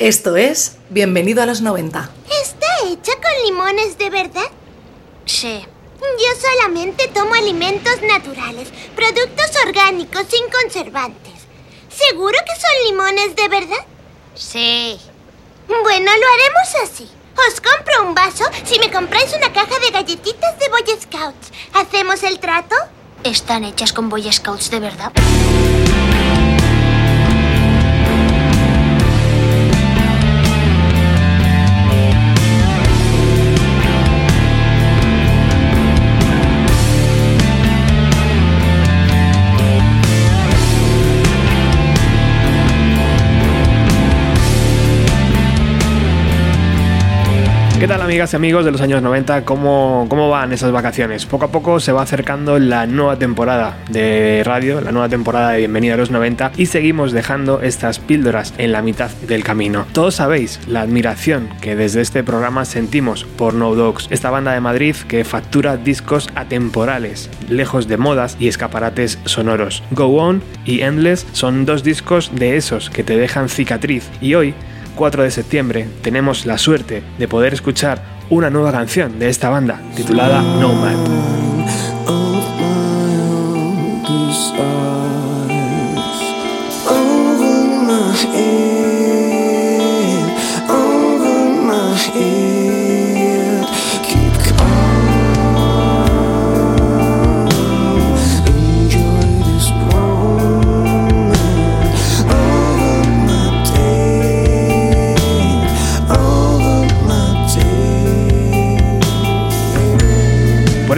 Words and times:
Esto 0.00 0.36
es 0.36 0.76
Bienvenido 0.90 1.42
a 1.42 1.46
los 1.46 1.60
90. 1.60 2.08
¿Está 2.40 2.66
hecha 2.86 3.12
con 3.14 3.32
limones 3.44 3.98
de 3.98 4.10
verdad? 4.10 4.46
Sí. 5.26 5.66
Yo 6.00 6.40
solamente 6.40 7.08
tomo 7.08 7.34
alimentos 7.34 8.00
naturales, 8.02 8.68
productos 8.94 9.50
orgánicos 9.66 10.24
sin 10.30 10.48
conservantes. 10.50 11.32
¿Seguro 11.88 12.38
que 12.46 12.60
son 12.60 12.70
limones 12.86 13.34
de 13.34 13.48
verdad? 13.48 13.84
Sí. 14.36 15.00
Bueno, 15.66 16.12
lo 16.12 16.26
haremos 16.28 16.74
así. 16.84 17.10
Os 17.48 17.60
compro 17.60 18.06
un 18.06 18.14
vaso 18.14 18.44
si 18.64 18.78
me 18.78 18.92
compráis 18.92 19.34
una 19.36 19.52
caja 19.52 19.80
de 19.80 19.90
galletitas 19.90 20.60
de 20.60 20.68
Boy 20.68 20.84
Scouts. 21.00 21.50
¿Hacemos 21.74 22.22
el 22.22 22.38
trato? 22.38 22.76
¿Están 23.24 23.64
hechas 23.64 23.92
con 23.92 24.08
Boy 24.08 24.32
Scouts 24.32 24.70
de 24.70 24.78
verdad? 24.78 25.12
Amigas 48.08 48.32
y 48.32 48.36
amigos 48.36 48.64
de 48.64 48.70
los 48.70 48.80
años 48.80 49.02
90? 49.02 49.44
¿Cómo, 49.44 50.06
¿Cómo 50.08 50.30
van 50.30 50.50
esas 50.54 50.72
vacaciones? 50.72 51.26
Poco 51.26 51.44
a 51.44 51.52
poco 51.52 51.78
se 51.78 51.92
va 51.92 52.00
acercando 52.00 52.58
la 52.58 52.86
nueva 52.86 53.18
temporada 53.18 53.76
de 53.90 54.40
radio, 54.46 54.80
la 54.80 54.92
nueva 54.92 55.10
temporada 55.10 55.50
de 55.50 55.58
Bienvenida 55.58 55.92
a 55.92 55.98
los 55.98 56.10
90 56.10 56.52
y 56.56 56.64
seguimos 56.64 57.12
dejando 57.12 57.60
estas 57.60 57.98
píldoras 57.98 58.54
en 58.56 58.72
la 58.72 58.80
mitad 58.80 59.10
del 59.26 59.44
camino. 59.44 59.84
Todos 59.92 60.14
sabéis 60.14 60.58
la 60.66 60.80
admiración 60.80 61.50
que 61.60 61.76
desde 61.76 62.00
este 62.00 62.24
programa 62.24 62.64
sentimos 62.64 63.24
por 63.24 63.52
No 63.52 63.74
Dogs, 63.74 64.06
esta 64.08 64.30
banda 64.30 64.52
de 64.52 64.60
Madrid 64.62 64.96
que 65.06 65.24
factura 65.24 65.76
discos 65.76 66.30
atemporales, 66.34 67.28
lejos 67.50 67.88
de 67.88 67.98
modas 67.98 68.38
y 68.40 68.48
escaparates 68.48 69.18
sonoros. 69.26 69.82
Go 69.90 70.06
On 70.16 70.42
y 70.64 70.80
Endless 70.80 71.26
son 71.32 71.66
dos 71.66 71.84
discos 71.84 72.30
de 72.34 72.56
esos 72.56 72.88
que 72.88 73.04
te 73.04 73.18
dejan 73.18 73.50
cicatriz 73.50 74.08
y 74.22 74.32
hoy 74.32 74.54
4 74.98 75.22
de 75.22 75.30
septiembre 75.30 75.88
tenemos 76.02 76.44
la 76.44 76.58
suerte 76.58 77.04
de 77.18 77.28
poder 77.28 77.54
escuchar 77.54 78.02
una 78.30 78.50
nueva 78.50 78.72
canción 78.72 79.20
de 79.20 79.28
esta 79.28 79.48
banda 79.48 79.80
titulada 79.94 80.42
Nomad. 80.42 81.37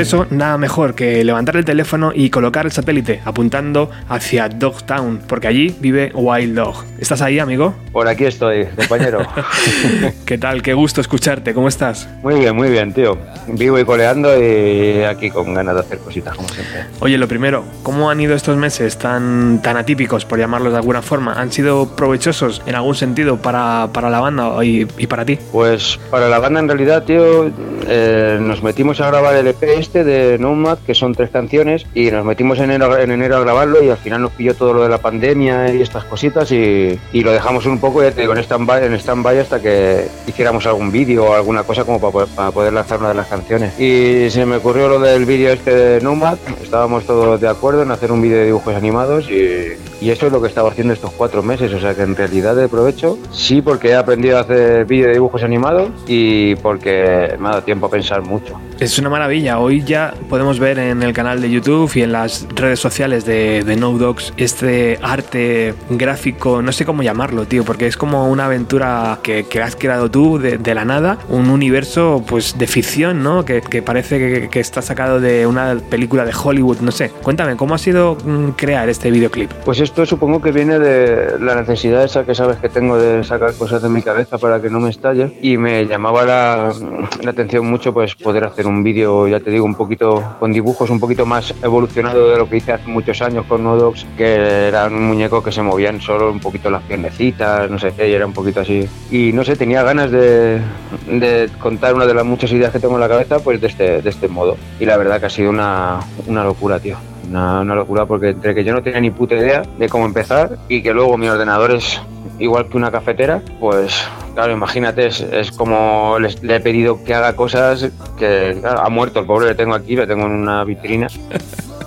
Por 0.01 0.07
eso, 0.07 0.27
nada 0.31 0.57
mejor 0.57 0.95
que 0.95 1.23
levantar 1.23 1.57
el 1.57 1.67
teléfono 1.67 2.11
y 2.15 2.31
colocar 2.31 2.65
el 2.65 2.73
satélite 2.73 3.21
apuntando 3.23 3.91
hacia 4.09 4.49
Dogtown, 4.49 5.21
porque 5.27 5.47
allí 5.47 5.77
vive 5.79 6.11
Wild 6.15 6.57
Dog. 6.57 6.87
¿Estás 6.99 7.21
ahí, 7.21 7.39
amigo? 7.39 7.75
Por 7.93 8.09
aquí 8.09 8.25
estoy, 8.25 8.65
compañero. 8.65 9.27
¿Qué 10.25 10.39
tal? 10.39 10.63
Qué 10.63 10.73
gusto 10.73 11.03
escucharte. 11.03 11.53
¿Cómo 11.53 11.69
estás? 11.69 12.09
Muy 12.23 12.37
bien, 12.37 12.57
muy 12.57 12.71
bien, 12.71 12.95
tío. 12.95 13.19
Vivo 13.47 13.79
y 13.79 13.85
coleando 13.85 14.43
y 14.43 15.03
aquí 15.03 15.29
con 15.29 15.53
ganas 15.53 15.75
de 15.75 15.81
hacer 15.83 15.99
cositas, 15.99 16.35
como 16.35 16.49
siempre. 16.49 16.87
Oye, 17.01 17.19
lo 17.19 17.29
primero, 17.29 17.65
¿cómo 17.83 18.09
han 18.09 18.23
ido 18.23 18.35
estos 18.35 18.57
meses 18.57 18.97
tan, 18.97 19.61
tan 19.61 19.77
atípicos, 19.77 20.25
por 20.25 20.39
llamarlos 20.39 20.73
de 20.73 20.79
alguna 20.79 21.03
forma? 21.03 21.35
¿Han 21.35 21.53
sido 21.53 21.95
provechosos 21.95 22.63
en 22.65 22.75
algún 22.75 22.95
sentido 22.95 23.37
para, 23.37 23.91
para 23.93 24.09
la 24.09 24.21
banda 24.21 24.65
y, 24.65 24.89
y, 24.97 25.07
para 25.09 25.27
ti? 25.27 25.39
Pues 25.53 26.01
para 26.11 26.31
la 26.31 26.39
banda 26.39 26.61
en 26.61 26.69
realidad, 26.69 27.03
tío, 27.03 27.51
eh, 27.87 28.39
nos 28.41 28.63
metimos 28.63 28.99
a 29.03 29.09
grabar 29.09 29.37
el 29.37 29.47
EP 29.49 29.63
este 29.91 30.05
de 30.05 30.39
Nomad, 30.39 30.79
que 30.87 30.95
son 30.95 31.17
tres 31.17 31.31
canciones, 31.31 31.85
y 31.95 32.13
nos 32.13 32.25
metimos 32.25 32.61
en 32.61 32.71
enero, 32.71 32.97
en 32.97 33.11
enero 33.11 33.39
a 33.39 33.41
grabarlo 33.41 33.83
y 33.83 33.89
al 33.89 33.97
final 33.97 34.23
nos 34.23 34.31
pilló 34.31 34.55
todo 34.55 34.73
lo 34.73 34.85
de 34.85 34.89
la 34.89 34.99
pandemia 34.99 35.75
y 35.75 35.83
estas 35.83 36.05
cositas 36.05 36.53
y, 36.53 36.97
y 37.13 37.25
lo 37.25 37.33
dejamos 37.33 37.67
un 37.67 37.81
poco 37.81 38.01
ya 38.01 38.13
te 38.13 38.21
digo, 38.21 38.33
en 38.33 38.39
stand-by 38.39 38.97
stand 39.01 39.27
hasta 39.27 39.61
que 39.61 40.07
hiciéramos 40.29 40.65
algún 40.67 40.93
vídeo 40.93 41.25
o 41.25 41.35
alguna 41.35 41.65
cosa 41.65 41.83
como 41.83 42.01
para 42.01 42.27
para 42.27 42.53
poder, 42.53 42.73
lanzar 42.73 43.01
una 43.01 43.09
de 43.09 43.15
las 43.17 43.27
canciones. 43.27 43.81
Y 43.81 44.31
se 44.31 44.47
me 44.47 44.57
ocurrió 44.57 44.89
lo 44.89 45.01
del 45.01 45.25
vídeo 45.25 45.51
este 45.53 45.75
de 45.75 46.01
Nomad, 46.01 46.39
estábamos 46.63 47.05
todos 47.05 47.41
de 47.41 47.49
acuerdo 47.49 47.83
en 47.83 47.91
hacer 47.91 48.13
un 48.13 48.23
vídeo 48.23 48.39
de 48.39 48.47
dibujos 48.47 48.77
animados 48.77 49.29
y, 49.29 49.73
y 50.01 50.11
eso 50.11 50.27
es 50.27 50.33
lo 50.33 50.41
que 50.41 50.47
estaba 50.47 50.71
haciendo 50.71 50.93
estos 50.93 51.11
cuatro 51.11 51.43
meses, 51.43 51.73
o 51.73 51.81
sea 51.81 51.97
que 51.97 52.03
en 52.03 52.15
realidad 52.15 52.55
de 52.55 52.69
provecho, 52.69 53.19
sí 53.33 53.61
porque 53.61 53.89
he 53.89 53.97
aprendido 53.97 54.39
a 54.39 54.43
hacer 54.43 54.85
vídeo 54.85 55.09
de 55.09 55.15
dibujos 55.15 55.43
animados 55.43 55.91
y 56.07 56.55
porque 56.57 57.35
me 57.41 57.49
ha 57.49 57.51
dado 57.51 57.65
tiempo 57.65 57.87
a 57.87 57.91
pensar 57.91 58.23
mucho. 58.23 58.57
Es 58.81 58.99
una 58.99 59.11
maravilla, 59.11 59.59
hoy 59.59 59.85
ya 59.85 60.15
podemos 60.31 60.59
ver 60.59 60.79
en 60.79 61.03
el 61.03 61.13
canal 61.13 61.43
de 61.43 61.51
YouTube 61.51 61.93
y 61.97 62.01
en 62.01 62.13
las 62.13 62.47
redes 62.55 62.81
sociales 62.81 63.27
de, 63.27 63.63
de 63.63 63.77
No 63.77 63.93
Dogs 63.93 64.33
este 64.39 64.99
arte 65.03 65.75
gráfico, 65.91 66.63
no 66.63 66.73
sé 66.73 66.87
cómo 66.87 67.03
llamarlo, 67.03 67.45
tío, 67.45 67.63
porque 67.63 67.87
es 67.87 67.99
como 67.99 68.31
una 68.31 68.47
aventura 68.47 69.19
que, 69.23 69.45
que 69.45 69.61
has 69.61 69.77
creado 69.77 70.11
tú 70.11 70.39
de, 70.39 70.57
de, 70.57 70.75
la 70.75 70.87
nada, 70.87 71.19
un 71.29 71.51
universo 71.51 72.25
pues 72.27 72.57
de 72.57 72.67
ficción, 72.67 73.23
¿no? 73.23 73.45
Que, 73.45 73.61
que 73.61 73.83
parece 73.83 74.19
que, 74.19 74.49
que, 74.49 74.61
está 74.61 74.81
sacado 74.81 75.21
de 75.21 75.47
una 75.47 75.77
película 75.91 76.25
de 76.25 76.33
Hollywood, 76.33 76.79
no 76.81 76.91
sé. 76.91 77.11
Cuéntame, 77.23 77.57
¿cómo 77.57 77.75
ha 77.75 77.79
sido 77.79 78.17
mm, 78.25 78.53
crear 78.53 78.89
este 78.89 79.11
videoclip? 79.11 79.53
Pues 79.63 79.81
esto 79.81 80.07
supongo 80.07 80.41
que 80.41 80.53
viene 80.53 80.79
de 80.79 81.39
la 81.39 81.55
necesidad 81.55 82.03
esa 82.03 82.25
que 82.25 82.35
sabes 82.35 82.57
que 82.57 82.71
tengo 82.71 82.97
de 82.97 83.25
sacar 83.25 83.53
cosas 83.57 83.83
de 83.83 83.91
mi 83.91 84.01
cabeza 84.01 84.39
para 84.39 84.63
que 84.63 84.71
no 84.71 84.81
me 84.81 84.89
estalle 84.89 85.39
y 85.43 85.59
me 85.59 85.85
llamaba 85.85 86.25
la, 86.25 86.73
la 87.21 87.31
atención 87.31 87.67
mucho 87.67 87.93
pues 87.93 88.15
poder 88.15 88.45
hacer 88.45 88.70
un 88.70 88.70
vídeo, 88.83 89.29
ya 89.29 89.41
te 89.41 89.51
digo, 89.51 89.65
un 89.65 89.75
poquito 89.75 90.37
con 90.39 90.53
dibujos 90.53 90.91
un 90.91 91.01
poquito 91.01 91.27
más 91.27 91.55
evolucionado 91.63 92.31
de 92.31 92.39
lo 92.39 92.49
que 92.49 92.59
hice 92.59 92.73
hace 92.73 92.89
muchos 92.89 93.21
años 93.23 93.45
con 93.47 93.65
Nodox, 93.65 94.07
que 94.17 94.69
era 94.69 94.87
un 94.87 95.07
muñeco 95.07 95.43
que 95.43 95.53
se 95.53 95.63
movían 95.63 96.01
solo 96.01 96.31
un 96.31 96.41
poquito 96.41 96.71
las 96.71 96.83
piernecitas, 96.83 97.71
no 97.71 97.79
sé 97.79 97.93
qué, 97.97 98.09
y 98.09 98.13
era 98.13 98.27
un 98.27 98.33
poquito 98.33 98.61
así. 98.61 98.89
Y 99.11 99.33
no 99.33 99.45
sé, 99.45 99.57
tenía 99.57 99.83
ganas 99.83 100.11
de, 100.11 100.61
de, 101.09 101.51
contar 101.59 101.95
una 101.95 102.07
de 102.07 102.15
las 102.15 102.25
muchas 102.25 102.53
ideas 102.53 102.73
que 102.73 102.81
tengo 102.81 102.95
en 102.95 103.01
la 103.01 103.09
cabeza, 103.09 103.39
pues 103.41 103.61
de 103.61 103.67
este, 103.67 104.03
de 104.03 104.11
este 104.11 104.29
modo. 104.29 104.57
Y 104.79 104.87
la 104.87 104.97
verdad 104.97 105.21
que 105.21 105.27
ha 105.27 105.31
sido 105.31 105.51
una, 105.51 106.01
una 106.27 106.45
locura, 106.45 106.79
tío. 106.79 106.97
Una, 107.31 107.61
una, 107.61 107.75
locura 107.77 108.07
porque 108.07 108.31
entre 108.31 108.55
que 108.55 108.65
yo 108.65 108.75
no 108.75 108.83
tenía 108.83 109.01
ni 109.01 109.11
puta 109.11 109.37
idea 109.37 109.63
de 109.79 109.89
cómo 109.89 110.05
empezar 110.05 110.59
y 110.69 110.83
que 110.83 110.93
luego 110.93 111.17
mi 111.17 111.29
ordenador 111.29 111.71
es 111.71 112.01
igual 112.41 112.69
que 112.69 112.77
una 112.77 112.91
cafetera, 112.91 113.41
pues 113.61 114.05
claro, 114.35 114.53
imagínate, 114.53 115.07
es, 115.07 115.53
como 115.53 116.17
le 116.19 116.57
he 116.57 116.61
pedido 116.61 117.05
que 117.05 117.15
haga 117.15 117.37
cosas 117.37 117.91
que 118.19 118.61
ha 118.65 118.89
muerto 118.89 119.21
el 119.21 119.27
pobre, 119.27 119.49
le 119.49 119.55
tengo 119.55 119.75
aquí, 119.75 119.97
le 119.97 120.07
tengo 120.07 120.27
en 120.27 120.33
una 120.33 120.65
vitrina. 120.65 121.07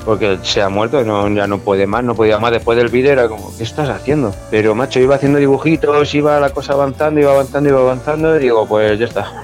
Porque 0.06 0.38
se 0.42 0.62
ha 0.62 0.68
muerto, 0.68 1.02
no, 1.06 1.30
ya 1.30 1.48
no 1.48 1.60
puede 1.60 1.88
más, 1.88 2.04
no 2.04 2.14
podía 2.14 2.38
más. 2.38 2.52
Después 2.52 2.78
del 2.78 2.90
vídeo 2.90 3.14
era 3.14 3.30
como, 3.30 3.56
¿qué 3.56 3.64
estás 3.64 3.88
haciendo? 3.88 4.36
Pero 4.52 4.76
macho, 4.76 5.00
iba 5.00 5.16
haciendo 5.16 5.40
dibujitos, 5.40 6.14
iba 6.14 6.42
la 6.42 6.50
cosa 6.50 6.74
avanzando, 6.74 7.22
iba 7.22 7.32
avanzando, 7.32 7.70
iba 7.70 7.80
avanzando, 7.80 8.36
y 8.36 8.40
digo, 8.40 8.68
pues 8.68 9.00
ya 9.00 9.06
está. 9.06 9.44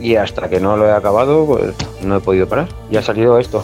Y 0.00 0.16
hasta 0.16 0.48
que 0.48 0.58
no 0.58 0.76
lo 0.76 0.88
he 0.88 0.92
acabado, 0.92 1.46
pues 1.46 1.74
no 2.02 2.16
he 2.16 2.20
podido 2.20 2.48
parar. 2.48 2.66
Y 2.90 2.96
ha 2.96 3.02
salido 3.02 3.38
esto. 3.38 3.62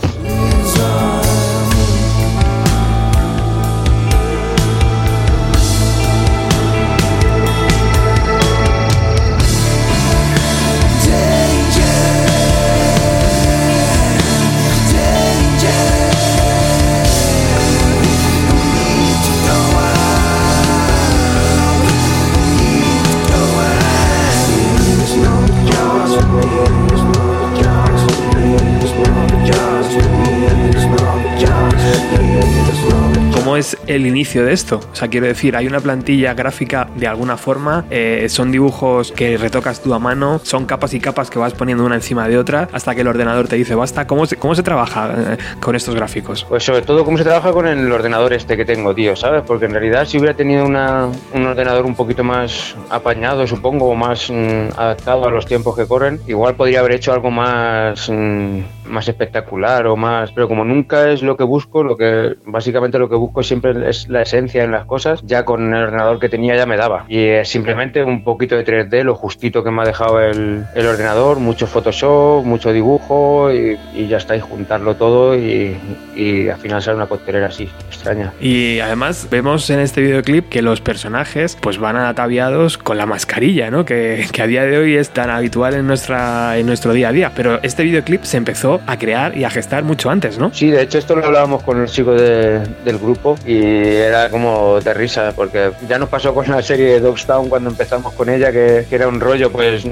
El 33.89 34.07
inicio 34.07 34.45
de 34.45 34.53
esto. 34.53 34.81
O 34.93 34.95
sea, 34.95 35.09
quiero 35.09 35.27
decir, 35.27 35.57
hay 35.57 35.67
una 35.67 35.81
plantilla 35.81 36.35
gráfica 36.35 36.89
de 36.95 37.07
alguna 37.07 37.37
forma, 37.37 37.87
eh, 37.91 38.27
son 38.29 38.53
dibujos 38.53 39.13
que 39.13 39.37
retocas 39.37 39.83
tú 39.83 39.95
a 39.95 39.99
mano, 39.99 40.41
son 40.45 40.67
capas 40.67 40.95
y 40.95 41.01
capas 41.01 41.31
que 41.31 41.39
vas 41.39 41.55
poniendo 41.55 41.85
una 41.85 41.97
encima 41.97 42.29
de 42.29 42.39
otra 42.39 42.69
hasta 42.73 42.95
que 42.95 43.01
el 43.01 43.09
ordenador 43.09 43.49
te 43.49 43.57
dice 43.57 43.75
basta. 43.75 44.07
¿Cómo 44.07 44.27
se, 44.27 44.37
cómo 44.37 44.55
se 44.55 44.63
trabaja 44.63 45.15
eh, 45.17 45.39
con 45.61 45.75
estos 45.75 45.95
gráficos? 45.95 46.45
Pues 46.49 46.65
sobre 46.65 46.83
todo 46.83 47.05
cómo 47.05 47.17
se 47.17 47.25
trabaja 47.25 47.51
con 47.53 47.67
el 47.67 47.91
ordenador 47.91 48.33
este 48.35 48.57
que 48.57 48.65
tengo, 48.65 48.95
tío, 48.95 49.17
¿sabes? 49.17 49.43
Porque 49.47 49.65
en 49.65 49.73
realidad 49.73 50.07
si 50.07 50.19
hubiera 50.19 50.35
tenido 50.35 50.67
una, 50.67 51.09
un 51.33 51.47
ordenador 51.47 51.87
un 51.87 51.95
poquito 51.95 52.23
más 52.23 52.77
apañado, 52.91 53.47
supongo, 53.47 53.89
o 53.89 53.95
más 53.95 54.31
mm, 54.31 54.69
adaptado 54.77 55.27
a 55.27 55.31
los 55.31 55.47
tiempos 55.47 55.75
que 55.77 55.87
corren, 55.87 56.21
igual 56.27 56.55
podría 56.57 56.81
haber 56.81 56.93
hecho 56.93 57.13
algo 57.13 57.31
más, 57.31 58.11
mm, 58.11 58.61
más 58.87 59.09
espectacular 59.09 59.87
o 59.87 59.97
más... 59.97 60.31
Pero 60.33 60.47
como 60.47 60.65
nunca 60.65 61.11
es 61.11 61.23
lo 61.23 61.37
que 61.37 61.45
busco, 61.45 61.83
lo 61.83 61.97
que 61.97 62.37
básicamente 62.45 62.99
lo 62.99 63.09
que 63.09 63.17
busco 63.17 63.43
siempre 63.43 63.78
la 64.09 64.23
esencia 64.23 64.65
en 64.65 64.71
las 64.73 64.85
cosas, 64.87 65.21
ya 65.25 65.45
con 65.45 65.75
el 65.75 65.83
ordenador 65.85 66.19
que 66.19 66.29
tenía 66.29 66.57
ya 66.57 66.67
me 66.67 66.77
daba. 66.77 67.05
Y 67.09 67.25
es 67.27 67.49
simplemente 67.49 68.03
un 68.03 68.23
poquito 68.25 68.57
de 68.57 68.65
3D, 68.65 69.03
lo 69.03 69.15
justito 69.15 69.63
que 69.65 69.71
me 69.71 69.83
ha 69.83 69.85
dejado 69.85 70.21
el, 70.21 70.65
el 70.75 70.87
ordenador, 70.87 71.39
mucho 71.39 71.67
Photoshop, 71.67 72.45
mucho 72.45 72.73
dibujo 72.73 73.53
y, 73.53 73.79
y 73.95 74.09
ya 74.09 74.17
está, 74.19 74.37
y 74.37 74.41
juntarlo 74.41 74.97
todo 74.97 75.37
y, 75.37 75.77
y 76.17 76.49
al 76.49 76.59
final 76.59 76.83
sale 76.83 76.97
una 76.97 77.07
coctelera 77.07 77.47
así, 77.47 77.69
extraña. 77.89 78.33
Y 78.41 78.81
además 78.81 79.29
vemos 79.31 79.69
en 79.71 79.81
este 79.81 80.01
videoclip 80.01 80.49
que 80.49 80.63
los 80.63 80.81
personajes 80.81 81.57
pues 81.61 81.79
van 81.79 81.97
ataviados 81.97 82.79
con 82.79 82.99
la 82.99 83.07
mascarilla, 83.07 83.71
¿no? 83.71 83.85
Que, 83.85 84.27
que 84.33 84.43
a 84.43 84.47
día 84.47 84.65
de 84.65 84.79
hoy 84.79 84.97
es 84.97 85.11
tan 85.11 85.31
habitual 85.31 85.75
en, 85.75 85.87
nuestra, 85.87 86.57
en 86.59 86.67
nuestro 86.67 86.93
día 86.93 87.09
a 87.09 87.13
día. 87.13 87.33
Pero 87.35 87.61
este 87.63 87.83
videoclip 87.85 88.23
se 88.25 88.37
empezó 88.37 88.81
a 88.87 88.99
crear 88.99 89.37
y 89.37 89.45
a 89.45 89.51
gestar 89.51 89.83
mucho 89.85 90.11
antes, 90.11 90.39
¿no? 90.39 90.53
Sí, 90.53 90.71
de 90.71 90.83
hecho 90.83 90.99
esto 90.99 91.15
lo 91.17 91.25
hablábamos 91.25 91.63
con 91.63 91.81
el 91.81 91.87
chico 91.89 92.13
de- 92.15 92.61
del 92.85 92.99
grupo 92.99 93.37
y 93.47 93.68
era 93.69 94.31
como 94.31 94.81
de 94.81 94.95
risa 94.95 95.33
porque 95.35 95.73
ya 95.89 95.99
nos 95.99 96.09
pasó 96.09 96.35
con 96.35 96.49
la 96.49 96.63
serie 96.63 96.87
de 96.87 97.01
Dogstown 97.01 97.49
cuando 97.49 97.71
empezamos 97.71 98.13
con 98.15 98.29
ella 98.29 98.53
que, 98.53 98.87
era 98.91 99.09
un 99.09 99.21
rollo 99.21 99.51
pues 99.53 99.85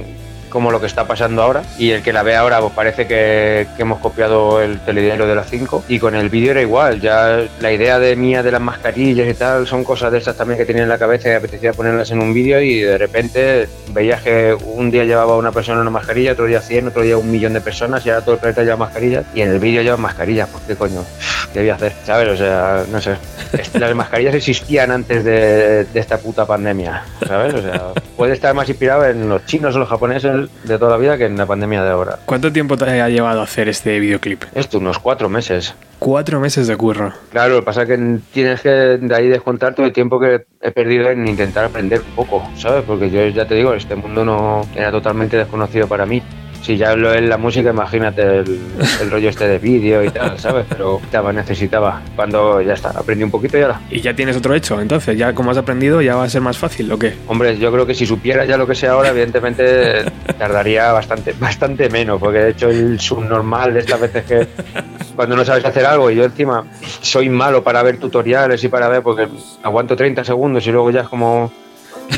como 0.48 0.70
lo 0.70 0.80
que 0.80 0.86
está 0.86 1.06
pasando 1.06 1.42
ahora. 1.42 1.62
Y 1.78 1.90
el 1.90 2.02
que 2.02 2.12
la 2.12 2.22
ve 2.22 2.34
ahora 2.34 2.60
pues 2.60 2.72
parece 2.72 3.06
que, 3.06 3.66
que 3.76 3.82
hemos 3.82 3.98
copiado 3.98 4.62
el 4.62 4.80
telediario 4.80 5.26
de 5.26 5.34
las 5.34 5.50
5 5.50 5.84
y 5.88 5.98
con 5.98 6.14
el 6.14 6.28
vídeo 6.30 6.52
era 6.52 6.62
igual, 6.62 7.00
ya 7.00 7.44
la 7.60 7.72
idea 7.72 7.98
de 7.98 8.16
mía 8.16 8.42
de 8.42 8.52
las 8.52 8.60
mascarillas 8.60 9.28
y 9.28 9.34
tal 9.34 9.66
son 9.66 9.84
cosas 9.84 10.12
de 10.12 10.18
esas 10.18 10.36
también 10.36 10.58
que 10.58 10.64
tenía 10.64 10.84
en 10.84 10.88
la 10.88 10.98
cabeza 10.98 11.28
y 11.28 11.32
apetecía 11.32 11.72
ponerlas 11.72 12.10
en 12.10 12.20
un 12.20 12.32
vídeo 12.32 12.60
y 12.60 12.80
de 12.80 12.96
repente 12.96 13.68
veías 13.92 14.22
que 14.22 14.56
un 14.64 14.90
día 14.90 15.04
llevaba 15.04 15.36
una 15.36 15.52
persona 15.52 15.80
una 15.80 15.90
mascarilla, 15.90 16.32
otro 16.32 16.46
día 16.46 16.60
100, 16.60 16.88
otro 16.88 17.02
día 17.02 17.16
un 17.16 17.30
millón 17.30 17.52
de 17.52 17.60
personas 17.60 18.04
y 18.06 18.10
ahora 18.10 18.22
todo 18.22 18.34
el 18.34 18.40
planeta 18.40 18.62
lleva 18.62 18.76
mascarillas. 18.76 19.24
Y 19.34 19.42
en 19.42 19.50
el 19.50 19.58
vídeo 19.58 19.82
llevan 19.82 20.00
mascarillas, 20.00 20.48
pues 20.50 20.64
qué 20.66 20.76
coño, 20.76 21.04
¿qué 21.56 21.62
voy 21.62 21.70
a 21.70 21.74
hacer? 21.76 21.92
¿Sabes? 22.04 22.28
O 22.28 22.36
sea, 22.36 22.84
no 22.92 23.00
sé. 23.00 23.16
Las 23.78 23.94
mascarillas 23.94 24.34
existían 24.34 24.90
antes 24.90 25.24
de, 25.24 25.84
de 25.84 26.00
esta 26.00 26.18
puta 26.18 26.44
pandemia, 26.44 27.02
¿sabes? 27.26 27.54
O 27.54 27.62
sea, 27.62 27.92
puede 28.14 28.34
estar 28.34 28.54
más 28.54 28.68
inspirado 28.68 29.06
en 29.06 29.26
los 29.26 29.46
chinos 29.46 29.74
o 29.74 29.78
los 29.78 29.88
japoneses 29.88 30.50
de 30.64 30.78
toda 30.78 30.90
la 30.90 30.96
vida 30.98 31.16
que 31.16 31.24
en 31.24 31.38
la 31.38 31.46
pandemia 31.46 31.82
de 31.82 31.90
ahora. 31.90 32.18
¿Cuánto 32.26 32.52
tiempo 32.52 32.76
te 32.76 33.00
ha 33.00 33.08
llevado 33.08 33.40
a 33.40 33.44
hacer 33.44 33.70
este 33.70 33.98
videoclip? 33.98 34.44
Esto, 34.54 34.78
unos 34.78 34.98
cuatro 34.98 35.30
meses. 35.30 35.74
Cuatro 35.98 36.40
meses 36.40 36.66
de 36.66 36.76
curro. 36.76 37.14
Claro, 37.30 37.54
lo 37.54 37.60
que 37.60 37.64
pasa 37.64 37.82
es 37.82 37.88
que 37.88 38.18
tienes 38.34 38.60
que 38.60 38.68
de 38.68 39.14
ahí 39.14 39.28
descontar 39.28 39.74
todo 39.74 39.86
el 39.86 39.94
tiempo 39.94 40.20
que 40.20 40.44
he 40.60 40.70
perdido 40.72 41.08
en 41.08 41.26
intentar 41.26 41.64
aprender 41.64 42.00
un 42.00 42.14
poco, 42.16 42.46
¿sabes? 42.58 42.84
Porque 42.86 43.10
yo 43.10 43.26
ya 43.28 43.46
te 43.46 43.54
digo, 43.54 43.72
este 43.72 43.96
mundo 43.96 44.26
no 44.26 44.68
era 44.74 44.90
totalmente 44.90 45.38
desconocido 45.38 45.88
para 45.88 46.04
mí. 46.04 46.22
Si 46.66 46.76
ya 46.76 46.96
lo 46.96 47.14
es 47.14 47.22
la 47.22 47.36
música, 47.36 47.70
imagínate 47.70 48.38
el, 48.38 48.60
el 49.00 49.08
rollo 49.08 49.28
este 49.28 49.46
de 49.46 49.60
vídeo 49.60 50.02
y 50.02 50.10
tal, 50.10 50.36
¿sabes? 50.36 50.66
Pero 50.68 50.94
necesitaba, 50.94 51.32
necesitaba. 51.32 52.02
Cuando 52.16 52.60
ya 52.60 52.72
está, 52.72 52.90
aprendí 52.90 53.22
un 53.22 53.30
poquito 53.30 53.56
y 53.56 53.62
ahora. 53.62 53.80
Y 53.88 54.00
ya 54.00 54.16
tienes 54.16 54.36
otro 54.36 54.52
hecho, 54.52 54.80
entonces 54.80 55.16
ya 55.16 55.32
como 55.32 55.52
has 55.52 55.58
aprendido 55.58 56.02
ya 56.02 56.16
va 56.16 56.24
a 56.24 56.28
ser 56.28 56.40
más 56.40 56.58
fácil, 56.58 56.90
¿o 56.90 56.98
qué? 56.98 57.14
Hombre, 57.28 57.56
yo 57.56 57.70
creo 57.70 57.86
que 57.86 57.94
si 57.94 58.04
supiera 58.04 58.44
ya 58.46 58.56
lo 58.56 58.66
que 58.66 58.74
sé 58.74 58.88
ahora, 58.88 59.10
evidentemente 59.10 60.10
tardaría 60.38 60.90
bastante, 60.90 61.34
bastante 61.38 61.88
menos, 61.88 62.18
porque 62.18 62.38
de 62.40 62.50
hecho 62.50 62.68
el 62.68 62.98
subnormal 62.98 63.72
de 63.72 63.78
estas 63.78 64.00
veces 64.00 64.24
que 64.24 64.48
cuando 65.14 65.36
no 65.36 65.44
sabes 65.44 65.64
hacer 65.64 65.86
algo 65.86 66.10
y 66.10 66.16
yo 66.16 66.24
encima 66.24 66.64
soy 67.00 67.28
malo 67.28 67.62
para 67.62 67.80
ver 67.84 67.98
tutoriales 67.98 68.64
y 68.64 68.68
para 68.68 68.88
ver, 68.88 69.04
porque 69.04 69.28
aguanto 69.62 69.94
30 69.94 70.24
segundos 70.24 70.66
y 70.66 70.72
luego 70.72 70.90
ya 70.90 71.02
es 71.02 71.08
como 71.08 71.52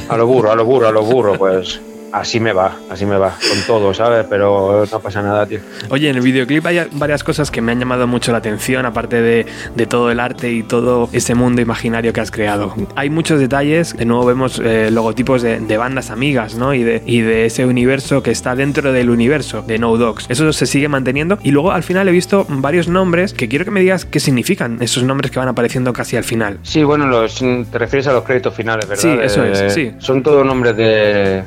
a 0.09 0.17
lo 0.17 0.27
burro, 0.27 0.51
a 0.51 0.57
lo 0.57 0.65
burro, 0.65 0.89
a 0.89 0.93
lo 0.93 1.03
burro, 1.03 1.35
pues 1.35 1.83
así 2.13 2.41
me 2.41 2.53
va, 2.53 2.77
así 2.91 3.07
me 3.07 3.17
va, 3.17 3.31
con 3.49 3.61
todo, 3.67 3.95
¿sabes? 3.95 4.27
Pero 4.29 4.85
no 4.91 5.01
pasa 5.01 5.23
nada, 5.23 5.47
tío. 5.47 5.61
Oye, 5.91 6.09
en 6.11 6.17
el 6.17 6.23
videoclip 6.23 6.65
hay 6.67 6.87
varias 6.93 7.25
cosas 7.25 7.51
que 7.51 7.61
me 7.61 7.73
han 7.73 7.79
llamado 7.81 8.07
mucho 8.07 8.33
la 8.33 8.39
atención, 8.39 8.87
aparte 8.87 9.21
de, 9.23 9.47
de 9.75 9.87
todo 9.87 10.11
el 10.11 10.21
arte 10.21 10.51
y 10.53 10.63
todo 10.63 11.09
ese 11.13 11.35
mundo 11.35 11.61
imaginario 11.63 12.13
que 12.13 12.21
has 12.21 12.31
creado. 12.31 12.75
Hay 12.97 13.11
muchos 13.11 13.41
detalles, 13.41 13.97
de 13.97 14.05
nuevo 14.05 14.25
vemos 14.27 14.61
eh, 14.65 14.91
logotipos 14.91 15.43
de, 15.43 15.61
de 15.61 15.77
bandas 15.77 16.11
amigas, 16.11 16.55
¿no? 16.55 16.75
Y 16.75 16.83
de, 16.85 17.03
y 17.07 17.21
de 17.21 17.47
ese 17.47 17.65
universo 17.67 18.23
que 18.23 18.31
está 18.31 18.55
dentro 18.55 18.93
del 18.93 19.11
universo 19.11 19.63
de 19.63 19.79
No 19.79 19.97
Dogs. 19.97 20.27
Eso 20.29 20.53
se 20.53 20.67
sigue 20.67 20.89
manteniendo. 20.89 21.39
Y 21.43 21.51
luego 21.51 21.73
al 21.73 21.83
final 21.83 22.09
he 22.09 22.13
visto 22.13 22.47
varios 22.49 22.89
nombres 22.89 23.33
que 23.33 23.49
quiero 23.49 23.65
que 23.65 23.71
me 23.71 23.81
digas 23.81 24.05
qué 24.05 24.21
significan 24.21 24.79
esos 24.81 25.03
nombres 25.03 25.31
que 25.31 25.39
van 25.39 25.49
apareciendo 25.49 25.93
casi 25.93 26.17
al 26.17 26.25
final. 26.25 26.59
Sí, 26.63 26.83
bueno, 26.85 27.07
los, 27.07 27.37
te 27.39 27.79
refieres 27.79 28.07
a 28.09 28.13
los 28.13 28.25
créditos 28.25 28.55
finales, 28.55 28.89
¿verdad? 28.89 29.03
Sí, 29.03 29.09
eso 29.23 29.45
es, 29.45 29.61
Eh, 29.61 29.71
sí. 29.71 29.93
Son 29.99 30.23
todos 30.23 30.45
nombres 30.45 30.77
de, 30.77 31.43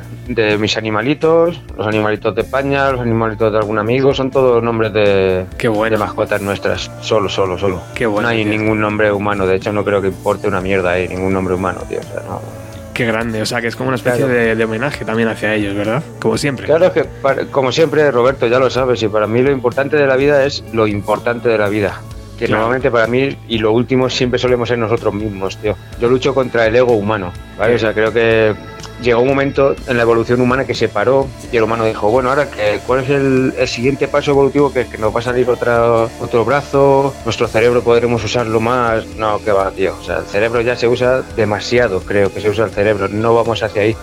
mis 0.58 0.78
animalitos, 0.78 1.60
los 1.78 1.88
animalitos 1.88 2.34
de 2.36 2.42
España, 2.42 2.92
los 2.92 3.02
animalitos 3.02 3.52
de 3.52 3.58
algún 3.58 3.78
amigo, 3.80 4.14
son 4.14 4.32
todos 4.32 4.62
nombres 4.64 4.94
de, 4.94 5.46
Qué 5.58 5.68
bueno. 5.68 5.96
de 5.96 6.00
mascotas 6.04 6.42
nuestras. 6.42 6.90
Solo, 7.02 7.30
solo, 7.30 7.58
solo. 7.58 7.82
Qué 7.96 8.06
bueno, 8.06 8.24
No 8.30 8.34
hay 8.36 8.44
tío. 8.44 8.52
ningún 8.58 8.80
nombre 8.80 9.12
humano, 9.12 9.46
de 9.48 9.56
hecho 9.56 9.72
no 9.72 9.84
creo 9.84 10.02
que 10.02 10.08
importe 10.08 10.48
una 10.48 10.62
mierda 10.62 10.92
ahí, 10.92 11.08
ningún 11.08 11.34
nombre 11.34 11.54
humano, 11.56 11.82
tío. 11.90 12.00
O 12.00 12.04
sea, 12.04 12.22
no. 12.28 12.42
Qué 12.94 13.06
grande, 13.06 13.42
o 13.42 13.46
sea 13.46 13.62
que 13.62 13.68
es 13.68 13.76
como 13.76 13.88
una 13.88 13.96
especie 13.96 14.26
Claro. 14.26 14.34
de, 14.34 14.56
de 14.56 14.64
homenaje 14.66 15.06
también 15.06 15.30
hacia 15.30 15.56
ellos, 15.56 15.74
¿verdad? 15.76 16.04
Como 16.20 16.38
siempre. 16.38 16.66
Claro, 16.66 16.88
es 16.88 16.92
que 16.92 17.04
para- 17.06 17.46
como 17.46 17.72
siempre, 17.72 18.12
Roberto, 18.12 18.48
ya 18.48 18.60
lo 18.60 18.70
sabes, 18.70 19.02
y 19.02 19.08
para 19.08 19.28
mí 19.28 19.42
lo 19.42 19.52
importante 19.52 19.96
de 19.96 20.06
la 20.06 20.18
vida 20.18 20.44
es 20.46 20.64
lo 20.74 20.86
importante 20.88 21.48
de 21.50 21.58
la 21.58 21.70
vida. 21.70 22.02
Que 22.38 22.48
Claro. 22.48 22.62
normalmente 22.64 22.90
para 22.92 23.06
mí 23.08 23.38
y 23.48 23.60
lo 23.60 23.72
último 23.72 24.10
siempre 24.10 24.40
solemos 24.40 24.68
ser 24.68 24.78
nosotros 24.80 25.14
mismos, 25.14 25.58
tío. 25.58 25.76
Yo 26.02 26.10
lucho 26.10 26.34
contra 26.34 26.66
el 26.66 26.76
ego 26.76 26.94
humano, 26.94 27.32
¿vale? 27.58 27.76
O 27.76 27.80
sea, 27.80 27.94
creo 27.94 28.12
que 28.12 28.54
llegó 29.02 29.22
un 29.22 29.28
momento 29.28 29.76
en 29.88 29.98
la 29.98 30.04
evolución 30.04 30.42
humana 30.42 30.66
que 30.66 30.74
se 30.74 30.88
paró 30.88 31.28
y 31.52 31.58
el 31.58 31.64
humano 31.64 31.86
dijo, 31.86 32.10
bueno, 32.10 32.30
ahora 32.30 32.50
que, 32.50 32.80
¿cuál 32.86 33.04
es 33.04 33.10
el, 33.10 33.54
siguiente 33.68 34.08
paso 34.08 34.32
evolutivo? 34.32 34.72
Que, 34.72 34.86
que 34.86 34.98
nos 34.98 35.16
va 35.16 35.20
a 35.20 35.24
salir 35.24 35.50
otra, 35.50 36.08
otro 36.20 36.46
brazo, 36.46 37.14
nuestro 37.26 37.48
cerebro 37.48 37.84
podremos 37.84 38.24
usarlo 38.24 38.60
más. 38.60 39.06
No, 39.18 39.44
que 39.44 39.52
va, 39.52 39.72
tío. 39.72 39.96
O 40.00 40.04
sea, 40.04 40.18
el 40.18 40.26
cerebro 40.26 40.62
ya 40.62 40.76
se 40.76 40.88
usa 40.88 41.24
demasiado, 41.36 42.02
creo 42.02 42.34
que 42.34 42.42
se 42.42 42.50
usa 42.50 42.66
el 42.66 42.72
cerebro. 42.72 43.08
No 43.08 43.34
vamos 43.36 43.64
hacia 43.64 43.84
ahí. 43.84 43.96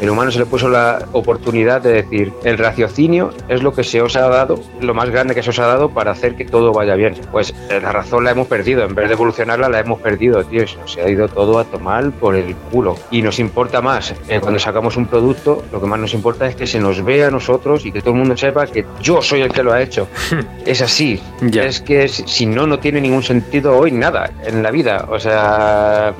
El 0.00 0.10
humano 0.10 0.30
se 0.30 0.38
le 0.38 0.46
puso 0.46 0.68
la 0.68 1.06
oportunidad 1.12 1.82
de 1.82 1.92
decir, 1.92 2.32
el 2.44 2.58
raciocinio 2.58 3.30
es 3.48 3.62
lo 3.62 3.72
que 3.72 3.82
se 3.82 4.00
os 4.00 4.16
ha 4.16 4.28
dado, 4.28 4.60
lo 4.80 4.94
más 4.94 5.10
grande 5.10 5.34
que 5.34 5.42
se 5.42 5.50
os 5.50 5.58
ha 5.58 5.66
dado 5.66 5.90
para 5.90 6.12
hacer 6.12 6.36
que 6.36 6.44
todo 6.44 6.72
vaya 6.72 6.94
bien. 6.94 7.14
Pues 7.32 7.54
eh, 7.70 7.80
la 7.82 7.92
razón 7.92 8.24
la 8.24 8.30
hemos 8.30 8.46
perdido, 8.46 8.84
en 8.84 8.94
vez 8.94 9.08
de 9.08 9.14
evolucionarla 9.14 9.68
la 9.68 9.80
hemos 9.80 10.00
perdido, 10.00 10.44
tío, 10.44 10.64
se 10.86 11.00
ha 11.00 11.08
ido 11.08 11.28
todo 11.28 11.58
a 11.58 11.64
tomar 11.64 12.10
por 12.12 12.36
el 12.36 12.54
culo. 12.70 12.96
Y 13.10 13.22
nos 13.22 13.38
importa 13.38 13.80
más, 13.80 14.14
eh, 14.28 14.40
cuando 14.40 14.60
sacamos 14.60 14.96
un 14.96 15.06
producto, 15.06 15.64
lo 15.72 15.80
que 15.80 15.86
más 15.86 15.98
nos 15.98 16.14
importa 16.14 16.46
es 16.46 16.54
que 16.54 16.66
se 16.66 16.78
nos 16.78 17.04
vea 17.04 17.28
a 17.28 17.30
nosotros 17.30 17.84
y 17.84 17.92
que 17.92 18.00
todo 18.00 18.12
el 18.12 18.18
mundo 18.18 18.36
sepa 18.36 18.66
que 18.66 18.86
yo 19.00 19.20
soy 19.20 19.40
el 19.40 19.52
que 19.52 19.62
lo 19.62 19.72
ha 19.72 19.82
hecho. 19.82 20.08
es 20.66 20.80
así. 20.80 21.20
Es 21.52 21.80
que 21.80 22.08
si 22.08 22.46
no, 22.46 22.66
no 22.66 22.78
tiene 22.78 23.00
ningún 23.00 23.22
sentido 23.22 23.76
hoy 23.76 23.90
nada 23.90 24.30
en 24.44 24.62
la 24.62 24.70
vida. 24.70 25.06
O 25.10 25.18
sea, 25.18 26.14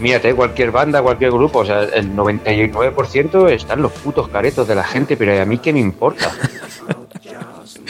Mírate, 0.00 0.34
cualquier 0.34 0.70
banda, 0.70 1.02
cualquier 1.02 1.30
grupo, 1.32 1.60
o 1.60 1.64
sea, 1.64 1.82
el 1.82 2.14
99% 2.14 3.50
están 3.50 3.82
los 3.82 3.92
putos 3.92 4.28
caretos 4.28 4.66
de 4.68 4.74
la 4.74 4.84
gente, 4.84 5.16
pero 5.16 5.40
a 5.40 5.44
mí 5.44 5.58
qué 5.58 5.72
me 5.72 5.80
importa. 5.80 6.30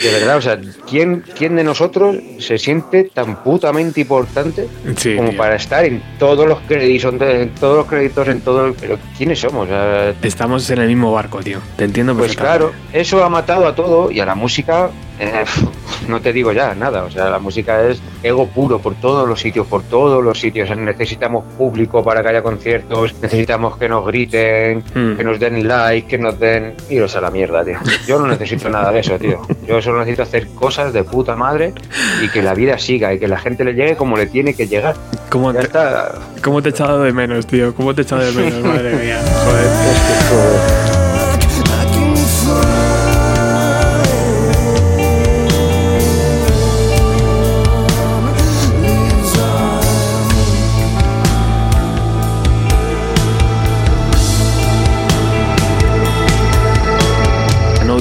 De 0.01 0.11
verdad, 0.13 0.37
o 0.37 0.41
sea, 0.41 0.57
¿quién, 0.89 1.25
quién 1.37 1.57
de 1.57 1.63
nosotros 1.63 2.15
se 2.39 2.57
siente 2.57 3.03
tan 3.13 3.43
putamente 3.43 3.99
importante 3.99 4.67
Sí, 4.95 5.17
como 5.17 5.29
tío. 5.29 5.37
para 5.37 5.55
estar 5.55 5.83
en 5.83 6.01
todos 6.17 6.47
los 6.47 6.59
créditos, 6.61 7.13
en 7.21 7.49
todos 7.55 7.77
los 7.79 7.85
créditos, 7.85 8.25
en 8.29 8.39
todo 8.39 8.67
el- 8.67 8.73
Pero 8.75 8.97
¿quiénes 9.17 9.39
somos? 9.39 9.65
O 9.65 9.69
sea, 9.69 10.13
Estamos 10.21 10.69
en 10.69 10.79
el 10.79 10.87
mismo 10.87 11.11
barco, 11.11 11.39
tío. 11.39 11.59
Te 11.75 11.83
entiendo 11.83 12.15
pues 12.15 12.33
claro, 12.37 12.71
eso 12.93 13.21
ha 13.25 13.29
matado 13.29 13.67
a 13.67 13.75
todo 13.75 14.09
y 14.09 14.21
a 14.21 14.25
la 14.25 14.35
música, 14.35 14.89
eh, 15.19 15.45
no 16.07 16.19
te 16.21 16.31
digo 16.33 16.51
ya 16.51 16.73
nada. 16.75 17.03
O 17.03 17.11
sea, 17.11 17.29
la 17.29 17.39
música 17.39 17.81
es 17.87 18.01
ego 18.23 18.47
puro 18.47 18.79
por 18.79 18.95
todos 18.95 19.27
los 19.27 19.39
sitios, 19.39 19.67
por 19.67 19.83
todos 19.83 20.23
los 20.23 20.39
sitios. 20.39 20.75
Necesitamos 20.77 21.43
público 21.57 22.03
para 22.03 22.21
que 22.23 22.29
haya 22.29 22.41
conciertos, 22.41 23.13
necesitamos 23.21 23.77
que 23.77 23.87
nos 23.89 24.05
griten, 24.05 24.83
Mm. 24.93 25.17
que 25.17 25.23
nos 25.23 25.39
den 25.39 25.67
like, 25.67 26.07
que 26.07 26.17
nos 26.17 26.39
den. 26.39 26.73
Iros 26.89 27.15
a 27.15 27.21
la 27.21 27.29
mierda, 27.31 27.63
tío. 27.63 27.77
Yo 28.07 28.17
no 28.19 28.27
necesito 28.27 28.69
nada 28.69 28.91
de 28.91 28.99
eso, 28.99 29.17
tío. 29.19 29.41
Yo 29.67 29.81
solo 29.81 29.99
necesito 29.99 30.23
hacer 30.23 30.47
cosas 30.55 30.93
de 30.93 31.03
puta 31.03 31.35
madre 31.35 31.73
y 32.23 32.29
que 32.29 32.41
la 32.41 32.53
vida 32.53 32.77
siga 32.77 33.13
y 33.13 33.19
que 33.19 33.27
la 33.27 33.37
gente 33.37 33.63
le 33.63 33.73
llegue 33.73 33.95
como 33.95 34.17
le 34.17 34.25
tiene 34.27 34.53
que 34.53 34.67
llegar. 34.67 34.95
¿Cómo 35.29 35.51
Ya 35.53 35.59
te, 35.59 35.65
está. 35.67 36.15
¿Cómo 36.43 36.61
te 36.61 36.69
he 36.69 36.71
echado 36.71 37.03
de 37.03 37.11
menos, 37.13 37.45
tío? 37.45 37.73
¿Cómo 37.75 37.93
te 37.93 38.01
he 38.01 38.03
echado 38.03 38.21
de 38.23 38.31
menos? 38.31 38.63
Madre 38.65 38.95
mía. 38.95 39.19
Joder. 39.45 39.65
Es 39.65 39.99
que, 39.99 40.35
joder. 40.35 40.88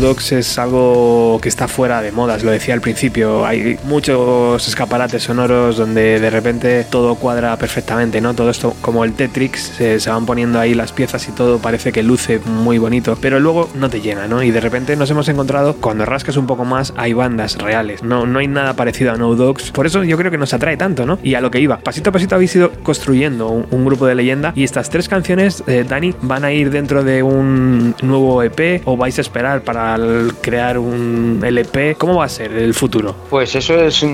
Es 0.08 0.58
algo 0.58 1.38
que 1.42 1.50
está 1.50 1.68
fuera 1.68 2.00
de 2.00 2.12
modas, 2.12 2.42
lo 2.42 2.50
decía 2.50 2.72
al 2.72 2.80
principio. 2.80 3.44
Hay 3.44 3.78
muchos 3.84 4.66
escaparates 4.66 5.22
sonoros 5.22 5.76
donde 5.76 6.18
de 6.18 6.30
repente 6.30 6.86
todo 6.90 7.14
cuadra 7.16 7.54
perfectamente, 7.58 8.18
¿no? 8.22 8.32
Todo 8.32 8.48
esto, 8.48 8.74
como 8.80 9.04
el 9.04 9.12
Tetrix, 9.12 9.60
se, 9.76 9.98
van 10.08 10.24
poniendo 10.24 10.58
ahí 10.58 10.72
las 10.72 10.92
piezas 10.92 11.28
y 11.28 11.32
todo 11.32 11.58
parece 11.58 11.92
que 11.92 12.02
luce 12.02 12.38
muy 12.38 12.78
bonito, 12.78 13.18
pero 13.20 13.38
luego 13.38 13.68
no 13.74 13.90
te 13.90 14.00
llena, 14.00 14.26
¿no? 14.26 14.42
Y 14.42 14.50
de 14.50 14.60
repente 14.60 14.96
nos 14.96 15.10
hemos 15.10 15.28
encontrado, 15.28 15.76
cuando 15.76 16.06
rascas 16.06 16.38
un 16.38 16.46
poco 16.46 16.64
más, 16.64 16.94
hay 16.96 17.12
bandas 17.12 17.58
reales. 17.58 18.02
No, 18.02 18.24
no 18.24 18.38
hay 18.38 18.48
nada 18.48 18.72
parecido 18.74 19.12
a 19.12 19.16
No 19.16 19.34
Dogs. 19.34 19.72
Por 19.72 19.86
eso 19.86 20.04
yo 20.04 20.16
creo 20.16 20.30
que 20.30 20.38
nos 20.38 20.54
atrae 20.54 20.78
tanto, 20.78 21.04
¿no? 21.04 21.18
Y 21.22 21.34
a 21.34 21.42
lo 21.42 21.50
que 21.50 21.60
iba. 21.60 21.80
Pasito 21.80 22.08
a 22.08 22.12
pasito 22.14 22.34
habéis 22.34 22.56
ido 22.56 22.72
construyendo 22.82 23.48
un, 23.48 23.66
un 23.70 23.84
grupo 23.84 24.06
de 24.06 24.14
leyenda 24.14 24.54
y 24.56 24.64
estas 24.64 24.88
tres 24.88 25.06
canciones, 25.06 25.62
eh, 25.66 25.84
Dani, 25.86 26.14
van 26.22 26.44
a 26.44 26.52
ir 26.52 26.70
dentro 26.70 27.04
de 27.04 27.22
un 27.22 27.94
nuevo 28.02 28.42
EP 28.42 28.82
o 28.86 28.96
vais 28.96 29.18
a 29.18 29.20
esperar 29.20 29.60
para 29.60 29.97
crear 30.40 30.78
un 30.78 31.40
LP. 31.44 31.96
¿Cómo 31.96 32.16
va 32.16 32.24
a 32.24 32.28
ser 32.28 32.52
el 32.52 32.74
futuro? 32.74 33.14
Pues 33.30 33.54
eso 33.54 33.74
es 33.74 34.04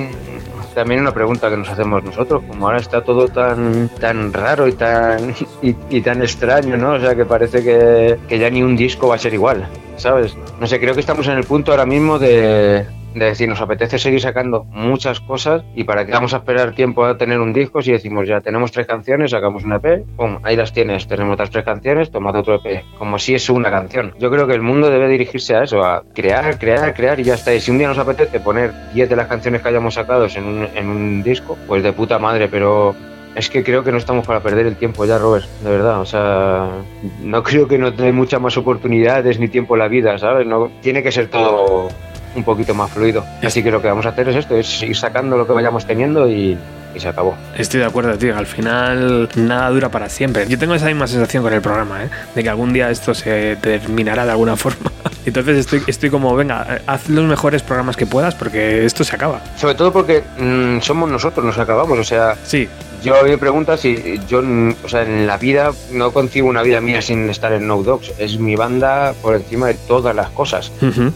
también 0.75 1.01
una 1.01 1.13
pregunta 1.13 1.49
que 1.49 1.57
nos 1.57 1.69
hacemos 1.69 2.03
nosotros, 2.03 2.43
como 2.49 2.67
ahora 2.67 2.79
está 2.79 3.03
todo 3.03 3.29
tan 3.29 3.89
tan 4.01 4.33
raro 4.33 4.67
y 4.67 4.73
tan 4.73 5.31
y, 5.63 5.75
y 5.89 6.01
tan 6.03 6.21
extraño, 6.23 6.77
¿no? 6.77 6.95
O 6.95 7.01
sea, 7.01 7.15
que 7.15 7.25
parece 7.25 7.63
que, 7.63 8.19
que 8.29 8.39
ya 8.39 8.51
ni 8.51 8.63
un 8.63 8.77
disco 8.77 9.09
va 9.09 9.15
a 9.15 9.19
ser 9.19 9.35
igual, 9.35 9.69
¿sabes? 9.97 10.37
No 10.61 10.67
sé, 10.67 10.81
creo 10.81 10.95
que 10.95 11.01
estamos 11.01 11.27
en 11.29 11.39
el 11.39 11.45
punto 11.45 11.71
ahora 11.71 11.87
mismo 11.87 12.19
de, 12.19 12.85
de 13.15 13.27
decir, 13.27 13.49
nos 13.49 13.61
apetece 13.61 13.99
seguir 13.99 14.21
sacando 14.21 14.65
muchas 14.65 15.21
cosas 15.21 15.63
y 15.75 15.85
para 15.85 16.05
qué 16.05 16.13
vamos 16.13 16.35
a 16.35 16.39
esperar 16.39 16.75
tiempo 16.75 17.05
a 17.05 17.17
tener 17.17 17.41
un 17.41 17.53
disco 17.53 17.83
si 17.83 17.93
decimos, 17.93 18.27
ya 18.27 18.41
tenemos 18.41 18.73
tres 18.73 18.87
canciones, 18.87 19.31
sacamos 19.31 19.65
un 19.65 19.73
EP, 19.73 20.05
pum, 20.17 20.39
ahí 20.43 20.57
las 20.57 20.73
tienes, 20.73 21.07
tenemos 21.07 21.35
otras 21.35 21.51
tres 21.51 21.65
canciones, 21.65 22.11
tomad 22.11 22.37
otro 22.37 22.61
EP, 22.63 22.85
como 22.99 23.19
si 23.19 23.35
es 23.35 23.49
una 23.49 23.71
canción. 23.71 24.15
Yo 24.19 24.31
creo 24.31 24.47
que 24.47 24.55
el 24.55 24.63
mundo 24.63 24.91
debe 24.91 25.09
dirigirse 25.09 25.55
a 25.55 25.65
eso, 25.65 25.83
a 25.83 26.03
crear, 26.15 26.59
crear, 26.59 26.95
crear 26.95 27.21
y 27.21 27.25
ya 27.25 27.35
está. 27.35 27.55
Y 27.55 27.61
si 27.61 27.71
un 27.71 27.79
día 27.79 27.89
nos 27.89 27.99
apetece 27.99 28.41
poner 28.41 28.73
10 28.93 29.09
de 29.09 29.17
las 29.17 29.29
canciones 29.29 29.63
que 29.63 29.69
hayamos 29.69 29.95
sacado 29.95 30.27
en 30.27 30.45
un, 30.45 30.69
en 30.75 30.89
un 30.89 31.23
disco, 31.23 31.57
pues 31.67 31.83
de 31.83 31.93
puta 31.93 32.19
madre, 32.19 32.49
pero 32.49 32.95
es 33.35 33.51
que 33.51 33.65
creo 33.65 33.83
que 33.83 33.91
no 33.91 33.99
estamos 33.99 34.27
para 34.27 34.41
perder 34.41 34.67
el 34.67 34.77
tiempo 34.77 35.05
ya, 35.05 35.19
Robert, 35.19 35.47
de 35.63 35.71
verdad. 35.71 36.01
O 36.01 36.07
sea, 36.07 36.69
no 37.23 37.43
creo 37.43 37.67
que 37.67 37.79
nos 37.79 37.97
dé 37.97 38.13
muchas 38.13 38.41
más 38.41 38.57
oportunidades 38.57 39.39
ni 39.39 39.49
tiempo 39.49 39.75
en 39.75 39.81
la 39.81 39.89
vida, 39.89 40.19
¿sabes? 40.19 40.47
No, 40.47 40.71
tiene 40.81 41.03
que 41.03 41.11
ser 41.11 41.29
todo 41.29 41.89
un 42.35 42.45
poquito 42.45 42.75
más 42.75 42.91
fluido. 42.91 43.25
Así 43.43 43.63
que 43.63 43.71
lo 43.71 43.81
que 43.83 43.89
vamos 43.89 44.07
a 44.07 44.11
hacer 44.11 44.29
es 44.29 44.37
esto, 44.37 44.57
es 44.57 44.83
ir 44.83 44.97
sacando 44.97 45.37
lo 45.37 45.47
que 45.47 45.53
vayamos 45.53 45.87
teniendo 45.87 46.29
y, 46.29 46.57
y 46.95 47.01
se 47.01 47.09
acabó. 47.09 47.35
Estoy 47.57 47.81
de 47.81 47.87
acuerdo, 47.87 48.17
tío. 48.19 48.37
Al 48.37 48.47
final 48.47 49.29
nada 49.37 49.69
dura 49.71 49.89
para 49.91 50.09
siempre. 50.09 50.47
Yo 50.49 50.59
tengo 50.59 50.75
esa 50.75 50.87
misma 50.87 51.07
sensación 51.07 51.43
con 51.43 51.53
el 51.53 51.61
programa, 51.61 52.05
¿eh? 52.05 52.09
De 52.35 52.43
que 52.43 52.49
algún 52.49 52.73
día 52.73 52.91
esto 52.91 53.15
se 53.15 53.57
terminará 53.57 54.25
de 54.25 54.31
alguna 54.33 54.57
forma. 54.57 54.91
Entonces 55.27 55.59
estoy, 55.59 55.83
estoy 55.87 56.11
como, 56.11 56.35
venga, 56.37 56.81
haz 56.87 57.09
los 57.09 57.25
mejores 57.25 57.63
programas 57.63 57.97
que 57.97 58.05
puedas 58.07 58.35
porque 58.35 58.85
esto 58.85 59.05
se 59.05 59.17
acaba. 59.17 59.41
Sobre 59.57 59.75
todo 59.75 59.93
porque 59.93 60.23
mm, 60.39 60.81
somos 60.81 61.11
nosotros, 61.11 61.45
nos 61.47 61.59
acabamos. 61.59 61.99
O 61.99 62.05
sea, 62.05 62.37
Sí, 62.45 62.69
yo 63.03 63.15
me 63.25 63.39
preguntas 63.39 63.81
si 63.81 64.21
yo, 64.29 64.43
o 64.85 64.89
sea, 64.89 65.03
en 65.03 65.27
la 65.27 65.37
vida 65.39 65.73
no 65.93 66.11
concibo 66.13 66.49
una 66.49 66.63
vida 66.63 66.81
mía 66.81 67.01
sin 67.03 67.29
estar 67.31 67.53
en 67.55 67.67
No 67.67 67.83
Dogs. 67.83 68.13
Es 68.19 68.39
mi 68.39 68.55
banda 68.55 69.15
por 69.23 69.35
encima 69.35 69.69
de 69.69 69.75
todas 69.75 70.15
las 70.15 70.29
cosas. 70.31 70.71
ujú, 70.83 71.11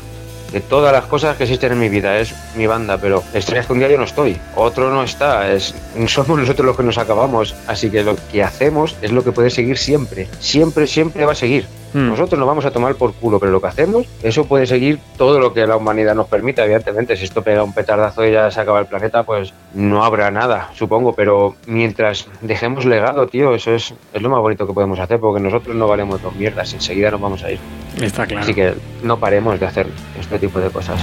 de 0.52 0.60
todas 0.60 0.92
las 0.92 1.04
cosas 1.04 1.36
que 1.36 1.44
existen 1.44 1.72
en 1.72 1.80
mi 1.80 1.88
vida. 1.88 2.18
Es 2.18 2.34
mi 2.56 2.66
banda, 2.66 2.98
pero 2.98 3.22
estrellas 3.34 3.66
que 3.66 3.72
un 3.72 3.78
día 3.78 3.88
yo 3.88 3.98
no 3.98 4.04
estoy, 4.04 4.38
otro 4.56 4.90
no 4.90 5.02
está. 5.02 5.52
Es, 5.52 5.74
somos 6.06 6.38
nosotros 6.38 6.66
los 6.66 6.76
que 6.76 6.82
nos 6.82 6.98
acabamos. 6.98 7.54
Así 7.66 7.90
que 7.90 8.02
lo 8.02 8.16
que 8.30 8.42
hacemos 8.42 8.96
es 9.02 9.12
lo 9.12 9.24
que 9.24 9.32
puede 9.32 9.50
seguir 9.50 9.78
siempre. 9.78 10.28
Siempre, 10.40 10.86
siempre 10.86 11.24
va 11.24 11.32
a 11.32 11.36
seguir. 11.36 11.66
Mm. 11.92 12.08
Nosotros 12.08 12.38
nos 12.38 12.48
vamos 12.48 12.64
a 12.64 12.70
tomar 12.70 12.94
por 12.94 13.14
culo, 13.14 13.38
pero 13.38 13.52
lo 13.52 13.60
que 13.60 13.68
hacemos, 13.68 14.06
eso 14.22 14.44
puede 14.44 14.66
seguir 14.66 14.98
todo 15.16 15.38
lo 15.38 15.52
que 15.52 15.66
la 15.66 15.76
humanidad 15.76 16.14
nos 16.14 16.28
permita. 16.28 16.64
Evidentemente, 16.64 17.16
si 17.16 17.24
esto 17.24 17.42
pega 17.42 17.62
un 17.62 17.72
petardazo 17.72 18.26
y 18.26 18.32
ya 18.32 18.50
se 18.50 18.60
acaba 18.60 18.80
el 18.80 18.86
planeta, 18.86 19.22
pues 19.22 19.52
no 19.74 20.04
habrá 20.04 20.30
nada, 20.30 20.70
supongo. 20.74 21.14
Pero 21.14 21.56
mientras 21.66 22.28
dejemos 22.40 22.84
legado, 22.84 23.26
tío, 23.26 23.54
eso 23.54 23.72
es, 23.72 23.94
es 24.12 24.22
lo 24.22 24.30
más 24.30 24.40
bonito 24.40 24.66
que 24.66 24.72
podemos 24.72 24.98
hacer, 24.98 25.18
porque 25.20 25.42
nosotros 25.42 25.74
no 25.74 25.88
valemos 25.88 26.22
dos 26.22 26.34
mierdas. 26.34 26.72
Enseguida 26.74 27.10
nos 27.10 27.20
vamos 27.20 27.42
a 27.44 27.50
ir. 27.50 27.58
está 28.00 28.26
claro. 28.26 28.42
Así 28.42 28.54
que 28.54 28.74
no 29.02 29.18
paremos 29.18 29.58
de 29.58 29.66
hacer 29.66 29.86
este 30.18 30.38
tipo 30.38 30.60
de 30.60 30.70
cosas. 30.70 31.00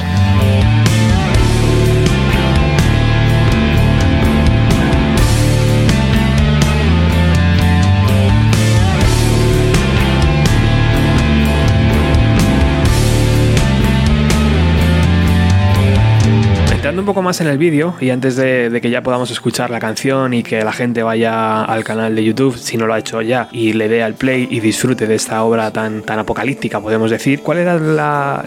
Entrando 16.95 17.11
un 17.11 17.13
poco 17.13 17.23
más 17.23 17.41
en 17.41 17.47
el 17.47 17.57
vídeo 17.57 17.93
y 17.99 18.09
antes 18.09 18.37
de, 18.37 18.69
de 18.69 18.79
que 18.79 18.89
ya 18.89 19.03
podamos 19.03 19.29
escuchar 19.29 19.69
la 19.69 19.79
canción 19.81 20.33
y 20.33 20.43
que 20.43 20.63
la 20.63 20.71
gente 20.71 21.03
vaya 21.03 21.61
al 21.65 21.83
canal 21.83 22.15
de 22.15 22.23
YouTube, 22.23 22.55
si 22.57 22.77
no 22.77 22.87
lo 22.87 22.93
ha 22.93 22.99
hecho 22.99 23.21
ya, 23.21 23.49
y 23.51 23.73
le 23.73 23.89
dé 23.89 24.01
al 24.01 24.13
play 24.13 24.47
y 24.49 24.61
disfrute 24.61 25.05
de 25.05 25.15
esta 25.15 25.43
obra 25.43 25.71
tan, 25.71 26.03
tan 26.03 26.19
apocalíptica, 26.19 26.79
podemos 26.79 27.11
decir, 27.11 27.41
¿cuál 27.41 27.57
era 27.57 27.77
la- 27.77 28.45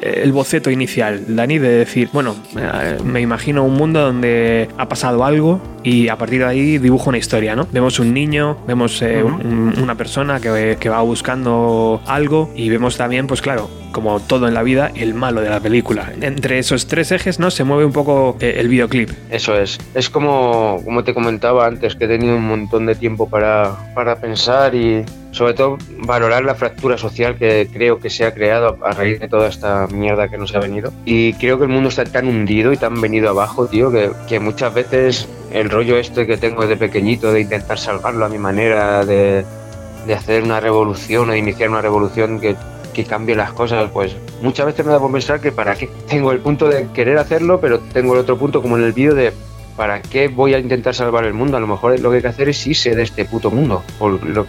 el 0.00 0.30
boceto 0.30 0.70
inicial, 0.70 1.34
Dani, 1.34 1.58
de 1.58 1.68
decir, 1.68 2.10
bueno, 2.12 2.36
eh, 2.56 2.96
me 3.04 3.20
imagino 3.22 3.64
un 3.64 3.74
mundo 3.74 4.00
donde 4.02 4.68
ha 4.78 4.88
pasado 4.88 5.24
algo 5.24 5.60
y 5.82 6.06
a 6.06 6.16
partir 6.16 6.38
de 6.42 6.46
ahí 6.46 6.78
dibujo 6.78 7.08
una 7.08 7.18
historia, 7.18 7.56
¿no? 7.56 7.66
Vemos 7.72 7.98
un 7.98 8.14
niño, 8.14 8.56
vemos 8.68 9.02
eh, 9.02 9.20
un- 9.24 9.74
una 9.82 9.96
persona 9.96 10.38
que, 10.38 10.76
que 10.78 10.88
va 10.88 11.00
buscando 11.00 12.00
algo 12.06 12.52
y 12.54 12.68
vemos 12.68 12.96
también, 12.96 13.26
pues 13.26 13.42
claro, 13.42 13.68
como 13.92 14.20
todo 14.20 14.48
en 14.48 14.54
la 14.54 14.62
vida, 14.62 14.90
el 14.94 15.14
malo 15.14 15.40
de 15.40 15.50
la 15.50 15.60
película. 15.60 16.12
Entre 16.20 16.58
esos 16.58 16.86
tres 16.86 17.12
ejes, 17.12 17.38
¿no? 17.38 17.50
Se 17.50 17.64
mueve 17.64 17.84
un 17.84 17.92
poco 17.92 18.36
eh, 18.40 18.54
el 18.58 18.68
videoclip. 18.68 19.10
Eso 19.30 19.56
es. 19.56 19.78
Es 19.94 20.10
como, 20.10 20.80
como 20.84 21.04
te 21.04 21.14
comentaba 21.14 21.66
antes, 21.66 21.94
que 21.94 22.04
he 22.04 22.08
tenido 22.08 22.36
un 22.36 22.46
montón 22.46 22.86
de 22.86 22.94
tiempo 22.94 23.28
para, 23.28 23.76
para 23.94 24.16
pensar 24.16 24.74
y 24.74 25.04
sobre 25.32 25.54
todo 25.54 25.78
valorar 25.98 26.44
la 26.44 26.54
fractura 26.54 26.98
social 26.98 27.36
que 27.36 27.68
creo 27.72 28.00
que 28.00 28.10
se 28.10 28.24
ha 28.24 28.34
creado 28.34 28.76
a 28.84 28.92
raíz 28.92 29.20
de 29.20 29.28
toda 29.28 29.48
esta 29.48 29.86
mierda 29.86 30.28
que 30.28 30.38
nos 30.38 30.54
ha 30.54 30.60
venido. 30.60 30.92
Y 31.04 31.34
creo 31.34 31.58
que 31.58 31.64
el 31.64 31.70
mundo 31.70 31.88
está 31.88 32.04
tan 32.04 32.26
hundido 32.26 32.72
y 32.72 32.76
tan 32.76 33.00
venido 33.00 33.30
abajo, 33.30 33.66
tío, 33.66 33.90
que, 33.90 34.10
que 34.28 34.40
muchas 34.40 34.74
veces 34.74 35.28
el 35.52 35.70
rollo 35.70 35.98
este 35.98 36.26
que 36.26 36.36
tengo 36.36 36.66
de 36.66 36.76
pequeñito 36.76 37.32
de 37.32 37.40
intentar 37.42 37.78
salvarlo 37.78 38.24
a 38.24 38.28
mi 38.28 38.38
manera, 38.38 39.04
de, 39.04 39.44
de 40.06 40.14
hacer 40.14 40.42
una 40.42 40.60
revolución 40.60 41.28
o 41.28 41.32
de 41.32 41.38
iniciar 41.38 41.70
una 41.70 41.82
revolución 41.82 42.40
que, 42.40 42.56
que 42.92 43.04
cambie 43.04 43.34
las 43.36 43.52
cosas, 43.52 43.90
pues 43.92 44.16
muchas 44.42 44.66
veces 44.66 44.84
me 44.86 44.92
da 44.92 44.98
por 45.00 45.12
pensar 45.12 45.40
que 45.40 45.52
para 45.52 45.74
qué 45.76 45.88
tengo 46.08 46.32
el 46.32 46.38
punto 46.40 46.68
de 46.68 46.88
querer 46.94 47.18
hacerlo, 47.18 47.60
pero 47.60 47.78
tengo 47.80 48.14
el 48.14 48.20
otro 48.20 48.36
punto 48.38 48.60
como 48.62 48.76
en 48.76 48.84
el 48.84 48.92
vídeo 48.92 49.14
de 49.14 49.32
¿para 49.76 50.02
qué 50.02 50.28
voy 50.28 50.52
a 50.52 50.58
intentar 50.58 50.94
salvar 50.94 51.24
el 51.24 51.32
mundo? 51.32 51.56
A 51.56 51.60
lo 51.60 51.66
mejor 51.66 51.98
lo 52.00 52.10
que 52.10 52.16
hay 52.16 52.22
que 52.22 52.28
hacer 52.28 52.48
es 52.50 52.66
irse 52.66 52.94
de 52.94 53.02
este 53.02 53.24
puto 53.24 53.50
mundo, 53.50 53.82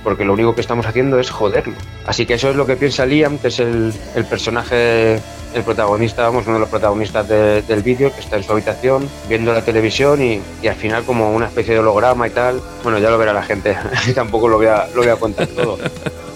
porque 0.03 0.25
lo 0.25 0.33
único 0.33 0.53
que 0.55 0.61
estamos 0.61 0.85
haciendo 0.85 1.19
es 1.19 1.29
joderlo. 1.29 1.73
Así 2.05 2.25
que 2.25 2.33
eso 2.33 2.49
es 2.49 2.55
lo 2.57 2.65
que 2.65 2.75
piensa 2.75 3.05
Liam, 3.05 3.37
que 3.37 3.47
es 3.47 3.59
el, 3.59 3.93
personaje, 4.29 5.13
el 5.53 5.63
protagonista, 5.63 6.23
vamos, 6.23 6.45
uno 6.47 6.55
de 6.55 6.59
los 6.61 6.69
protagonistas 6.69 7.29
de- 7.29 7.61
del 7.61 7.81
vídeo, 7.81 8.13
que 8.13 8.19
está 8.19 8.35
en 8.37 8.43
su 8.43 8.51
habitación 8.51 9.07
viendo 9.29 9.53
la 9.53 9.61
televisión 9.63 10.21
y, 10.21 10.41
y 10.61 10.67
al 10.67 10.75
final 10.75 11.03
como 11.05 11.31
una 11.33 11.45
especie 11.45 11.75
de 11.75 11.79
holograma 11.79 12.27
y 12.27 12.31
tal. 12.31 12.59
Bueno, 12.83 12.99
ya 12.99 13.09
lo 13.09 13.17
verá 13.17 13.31
la 13.31 13.43
gente, 13.43 13.77
tampoco 14.15 14.49
lo 14.49 14.57
voy 14.57 14.67
a, 14.67 14.87
lo 14.93 15.01
voy 15.01 15.11
a 15.11 15.15
contar 15.15 15.47
todo. 15.47 15.77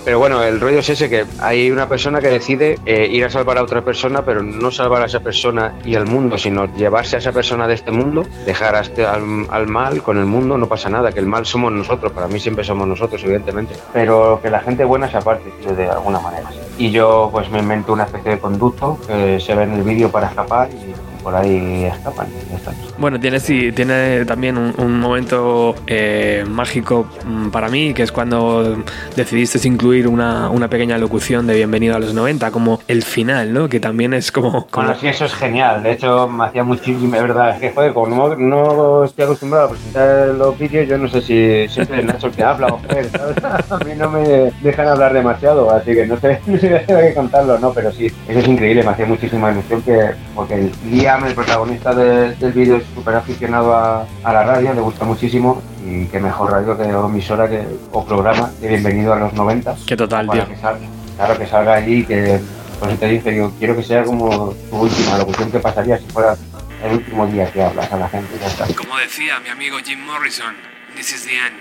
Pero 0.06 0.20
bueno, 0.20 0.44
el 0.44 0.62
rollo 0.62 0.80
es 0.80 0.90
ese 0.90 1.10
que 1.10 1.26
hay 1.40 1.72
una 1.72 1.90
persona 1.90 2.22
que 2.22 2.30
decide 2.30 2.78
eh, 2.86 3.08
ir 3.12 3.26
a 3.26 3.30
salvar 3.32 3.58
a 3.58 3.64
otra 3.64 3.82
persona, 3.82 4.24
pero 4.24 4.44
no 4.44 4.70
salvar 4.70 5.02
a 5.02 5.06
esa 5.06 5.20
persona 5.20 5.74
y 5.84 5.96
al 5.96 6.06
mundo, 6.06 6.38
sino 6.38 6.66
llevarse 6.76 7.16
a 7.16 7.20
esa 7.20 7.32
persona 7.32 7.68
de 7.68 7.74
este 7.74 7.92
mundo, 7.92 8.24
dejar 8.46 8.76
a 8.76 8.82
este, 8.82 9.04
al, 9.04 9.48
al 9.50 9.68
mal 9.68 10.04
con 10.04 10.20
el 10.20 10.28
mundo, 10.28 10.60
no 10.60 10.68
pasa 10.68 10.90
nada, 10.90 11.12
que 11.12 11.20
el 11.20 11.26
mal 11.26 11.48
somos 11.48 11.72
nosotros, 11.72 12.12
para 12.12 12.28
mí 12.28 12.40
siempre 12.40 12.64
somos 12.64 12.88
nosotros, 12.88 13.24
evidentemente. 13.24 13.74
Pero 13.94 14.40
que 14.44 14.52
la 14.52 14.60
gente 14.60 14.86
buena 14.86 15.10
se 15.10 15.18
aparte, 15.18 15.52
de 15.76 15.90
alguna 15.90 16.20
manera. 16.20 16.52
Y 16.78 16.92
yo 16.92 17.30
pues 17.32 17.50
me 17.50 17.60
invento 17.60 17.92
una 17.92 18.04
especie 18.04 18.32
de 18.32 18.40
conducto 18.40 19.00
que 19.08 19.40
se 19.40 19.56
ve 19.56 19.64
en 19.64 19.74
el 19.74 19.82
vídeo 19.82 20.12
para 20.12 20.28
escapar 20.28 20.70
y 20.70 20.94
por 21.24 21.36
ahí 21.36 21.86
escapan 21.86 22.28
y 22.28 22.52
ya. 22.52 22.72
Bueno, 22.98 23.20
tiene, 23.20 23.42
sí, 23.42 23.74
tiene 23.74 24.24
también 24.24 24.58
un, 24.58 25.00
momento 25.02 25.76
eh, 25.86 26.46
mágico 26.50 27.08
mm, 27.26 27.50
para 27.50 27.68
mí, 27.68 27.94
que 27.94 28.04
es 28.04 28.12
cuando 28.12 28.78
decidiste 29.18 29.66
incluir 29.68 30.08
una, 30.08 30.50
una 30.50 30.70
pequeña 30.70 30.98
locución 30.98 31.46
de 31.46 31.56
Bienvenido 31.56 31.96
a 31.96 32.00
los 32.00 32.14
90, 32.14 32.52
como 32.52 32.80
el 32.88 33.04
final, 33.04 33.52
¿no? 33.54 33.68
Que 33.68 33.82
también 33.82 34.14
es 34.14 34.32
como... 34.32 34.66
como- 34.68 34.86
Bueno, 34.88 35.00
sí, 35.00 35.08
eso 35.08 35.26
es 35.26 35.34
genial. 35.34 35.84
De 35.84 35.92
hecho, 35.92 36.28
me 36.30 36.46
hacía 36.46 36.64
muchísimo, 36.64 37.16
es 37.18 37.22
verdad. 37.22 37.56
Es 37.56 37.60
que, 37.60 37.72
joder, 37.72 37.94
como 37.94 38.30
no, 38.36 39.04
estoy 39.04 39.26
acostumbrado 39.26 39.66
a 39.68 39.70
presentar 39.72 40.28
los 40.30 40.58
vídeos, 40.58 40.88
yo 40.88 40.98
no 40.98 41.10
sé 41.10 41.22
si 41.22 41.68
siempre 41.68 42.00
es 42.00 42.06
Nacho 42.06 42.28
el 42.28 42.34
que 42.34 42.44
habla 42.44 42.68
o 42.68 42.80
Fer, 42.80 43.10
¿sabes? 43.10 43.36
A 43.72 43.78
mí 43.84 43.92
no 43.98 44.10
me 44.10 44.52
dejan 44.62 44.88
hablar 44.88 45.12
demasiado, 45.14 45.70
así 45.70 45.94
que 45.94 46.06
no 46.08 46.18
sé, 46.18 46.40
no 46.48 46.58
sé 46.58 46.86
que 46.88 47.14
contarlo 47.14 47.60
no, 47.60 47.74
pero 47.74 47.92
sí, 47.92 48.06
eso 48.28 48.40
es 48.40 48.48
increíble. 48.48 48.84
Me 48.84 48.92
hacía 48.92 49.06
muchísima 49.06 49.52
ilusión 49.52 49.82
que, 49.82 50.12
porque 50.34 50.70
Liam, 50.90 51.26
el 51.26 51.34
protagonista 51.36 51.94
de- 51.94 52.34
del 52.36 52.54
vídeo, 52.54 52.82
súper 52.94 53.16
aficionado 53.16 53.74
a, 53.76 54.06
a 54.24 54.34
la 54.34 54.44
radio, 54.44 54.74
le 54.74 54.82
gusta 54.82 55.06
muchísimo. 55.06 55.62
Y 55.86 56.06
qué 56.08 56.20
mejor 56.20 56.52
radio 56.52 56.78
que 56.78 56.84
o 56.94 57.06
emisora 57.08 57.48
que, 57.50 57.66
o 57.92 58.04
programa 58.06 58.50
de 58.60 58.68
Bienvenido 58.68 59.14
a 59.14 59.18
los 59.18 59.34
90 59.34 59.76
Que 59.86 59.96
total, 59.96 60.26
tío. 60.30 60.42
para 60.42 60.46
que 60.56 60.62
salga, 60.62 60.88
claro, 61.18 61.38
que 61.38 61.48
salga 61.48 61.74
allí 61.76 62.00
y 62.00 62.06
que 62.06 62.40
Por 62.80 62.90
eso 62.90 62.98
te 62.98 63.08
dije, 63.08 63.32
digo, 63.32 63.52
quiero 63.60 63.76
que 63.76 63.84
sea 63.84 64.04
como 64.04 64.54
tu 64.70 64.76
última 64.78 65.18
locución 65.18 65.52
que 65.52 65.60
pasaría 65.60 65.98
si 65.98 66.06
fuera 66.08 66.36
el 66.84 66.94
último 66.98 67.26
día 67.28 67.50
que 67.52 67.64
hablas 67.64 67.92
a 67.92 67.98
la 67.98 68.10
gente. 68.10 68.38
Ya 68.40 68.48
está. 68.48 68.66
Como 68.76 68.98
decía 68.98 69.40
mi 69.40 69.50
amigo 69.50 69.78
Jim 69.84 70.00
Morrison, 70.06 70.56
this 70.96 71.14
is 71.14 71.24
the 71.26 71.32
end. 71.38 71.56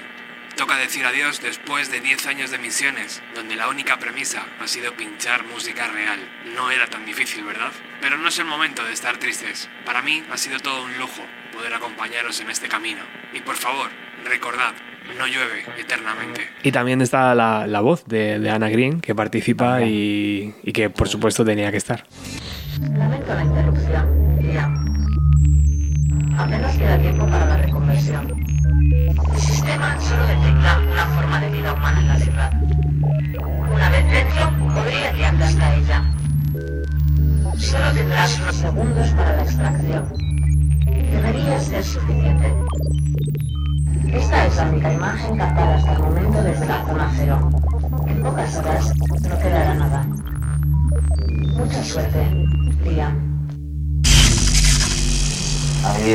Toca 0.56 0.76
decir 0.76 1.04
adiós 1.04 1.40
después 1.42 1.90
de 1.90 2.00
10 2.00 2.26
años 2.28 2.50
de 2.52 2.58
misiones, 2.58 3.20
donde 3.34 3.56
la 3.56 3.68
única 3.68 3.98
premisa 3.98 4.46
ha 4.60 4.68
sido 4.68 4.92
pinchar 4.92 5.44
música 5.44 5.88
real. 5.88 6.20
No 6.54 6.70
era 6.70 6.86
tan 6.86 7.04
difícil, 7.04 7.42
¿verdad? 7.42 7.72
Pero 8.00 8.18
no 8.18 8.28
es 8.28 8.38
el 8.38 8.44
momento 8.44 8.84
de 8.84 8.92
estar 8.92 9.16
tristes. 9.16 9.68
Para 9.84 10.00
mí 10.00 10.22
ha 10.30 10.36
sido 10.36 10.60
todo 10.60 10.84
un 10.84 10.96
lujo 10.96 11.22
poder 11.52 11.74
acompañaros 11.74 12.40
en 12.40 12.50
este 12.50 12.68
camino. 12.68 13.00
Y 13.32 13.40
por 13.40 13.56
favor, 13.56 13.90
recordad, 14.24 14.74
no 15.18 15.26
llueve 15.26 15.64
eternamente. 15.76 16.48
Y 16.62 16.70
también 16.70 17.00
está 17.00 17.34
la, 17.34 17.66
la 17.66 17.80
voz 17.80 18.04
de, 18.06 18.38
de, 18.38 18.50
Ana 18.50 18.68
Green, 18.68 19.00
que 19.00 19.12
participa 19.12 19.82
y, 19.82 20.54
y, 20.62 20.72
que 20.72 20.88
por 20.88 21.08
supuesto 21.08 21.44
tenía 21.44 21.72
que 21.72 21.78
estar. 21.78 22.04
Lamento 22.96 23.34
la 23.34 23.42
interrupción, 23.42 24.52
ya. 24.52 24.72
Apenas 26.40 26.76
queda 26.76 26.98
tiempo 26.98 27.26
para 27.26 27.46
la 27.46 27.56
reconversión. 27.56 28.53
El 29.06 29.38
sistema 29.38 30.00
solo 30.00 30.26
detecta 30.26 30.80
una 30.90 31.06
forma 31.08 31.38
de 31.38 31.50
vida 31.50 31.74
humana 31.74 32.00
en 32.00 32.08
la 32.08 32.16
ciudad. 32.16 32.50
Una 33.70 33.90
vez 33.90 34.10
dentro, 34.10 34.50
podría 34.72 35.12
guiarte 35.12 35.44
hasta 35.44 35.74
ella. 35.74 36.04
Solo 37.58 37.92
tendrás 37.92 38.40
unos 38.40 38.56
segundos 38.56 39.08
para 39.10 39.36
la 39.36 39.42
extracción. 39.42 40.08
Debería 40.86 41.60
ser 41.60 41.84
suficiente. 41.84 42.23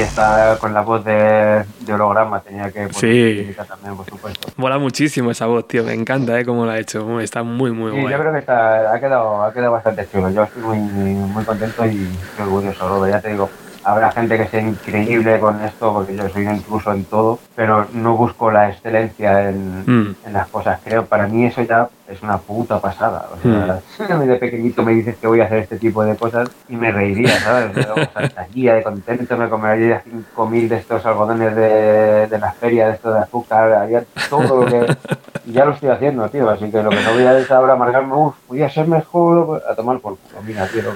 Está 0.10 0.58
con 0.60 0.74
la 0.74 0.82
voz 0.82 1.04
de, 1.06 1.64
de 1.80 1.94
holograma, 1.94 2.42
tenía 2.42 2.72
que 2.72 2.92
sí. 2.94 3.56
también, 3.68 3.96
por 3.96 4.06
supuesto. 4.06 4.50
Mola 4.58 4.78
muchísimo 4.78 5.32
esa 5.32 5.46
voz, 5.46 5.68
tío, 5.68 5.84
me 5.84 5.94
encanta 5.94 6.40
¿eh? 6.40 6.46
cómo 6.46 6.66
la 6.66 6.74
ha 6.74 6.80
hecho, 6.80 7.20
está 7.20 7.44
muy, 7.44 7.72
muy 7.72 7.92
sí, 7.92 8.02
guay. 8.02 8.14
Yo 8.14 8.20
creo 8.20 8.34
que 8.34 8.40
está, 8.40 8.94
ha, 8.94 9.00
quedado, 9.00 9.44
ha 9.44 9.54
quedado 9.54 9.72
bastante 9.72 10.08
chulo, 10.12 10.30
yo 10.30 10.44
estoy 10.44 10.62
muy, 10.62 10.80
muy 10.80 11.44
contento 11.46 11.86
y 11.86 12.10
orgulloso, 12.40 12.90
Robert, 12.90 13.14
ya 13.14 13.22
te 13.22 13.30
digo. 13.30 13.50
Habrá 13.84 14.12
gente 14.12 14.38
que 14.38 14.48
sea 14.48 14.62
increíble 14.62 15.40
con 15.40 15.62
esto, 15.64 15.94
porque 15.94 16.16
yo 16.16 16.28
soy 16.30 16.46
un 16.46 16.56
intruso 16.56 16.92
en 16.92 17.06
todo, 17.06 17.40
pero 17.56 17.88
no 17.94 18.16
busco 18.16 18.52
la 18.52 18.70
excelencia 18.70 19.50
en, 19.50 19.84
Mm. 19.86 20.16
en 20.26 20.34
las 20.34 20.48
cosas. 20.48 20.80
Creo, 20.84 21.06
para 21.06 21.28
mí 21.28 21.46
eso 21.46 21.62
ya 21.64 21.88
es 22.08 22.22
una 22.24 22.38
puta 22.38 22.80
pasada. 22.80 23.28
O 23.34 23.42
sea, 23.42 24.18
mí 24.18 24.26
de 24.28 24.36
pequeñito 24.36 24.84
me 24.84 24.94
dices 24.94 25.16
que 25.18 25.28
voy 25.28 25.42
a 25.42 25.46
hacer 25.46 25.60
este 25.60 25.78
tipo 25.78 26.04
de 26.04 26.16
cosas 26.16 26.50
y 26.68 26.76
me 26.76 26.92
reiría, 26.92 27.40
¿sabes? 27.40 27.86
Saltaría 28.14 28.76
de 28.76 28.84
contento, 28.84 29.38
me 29.38 29.48
comería 29.50 30.02
5.000 30.36 30.68
de 30.68 30.78
estos 30.78 31.06
algodones 31.06 31.56
de, 31.56 32.28
de 32.28 32.40
la 32.40 32.52
feria, 32.52 32.88
de 32.88 32.94
estos 32.96 33.14
de 33.14 33.20
azúcar, 33.22 33.72
haría 33.74 34.04
todo 34.30 34.62
lo 34.64 34.66
que... 34.66 34.96
Ya 35.46 35.66
lo 35.66 35.72
estoy 35.74 35.90
haciendo, 35.90 36.28
tío, 36.30 36.50
así 36.50 36.70
que 36.70 36.82
lo 36.84 36.90
que 36.90 37.02
no 37.02 37.14
voy 37.14 37.24
a 37.24 37.38
es 37.40 37.50
ahora 37.52 37.74
amargarme, 37.74 38.14
uff, 38.14 38.36
voy 38.48 38.62
a 38.62 38.70
ser 38.70 38.88
mejor, 38.88 39.62
a 39.70 39.76
tomar 39.76 40.00
por 40.00 40.18
culo. 40.18 40.68
Tío, 40.72 40.82
lo 40.84 40.92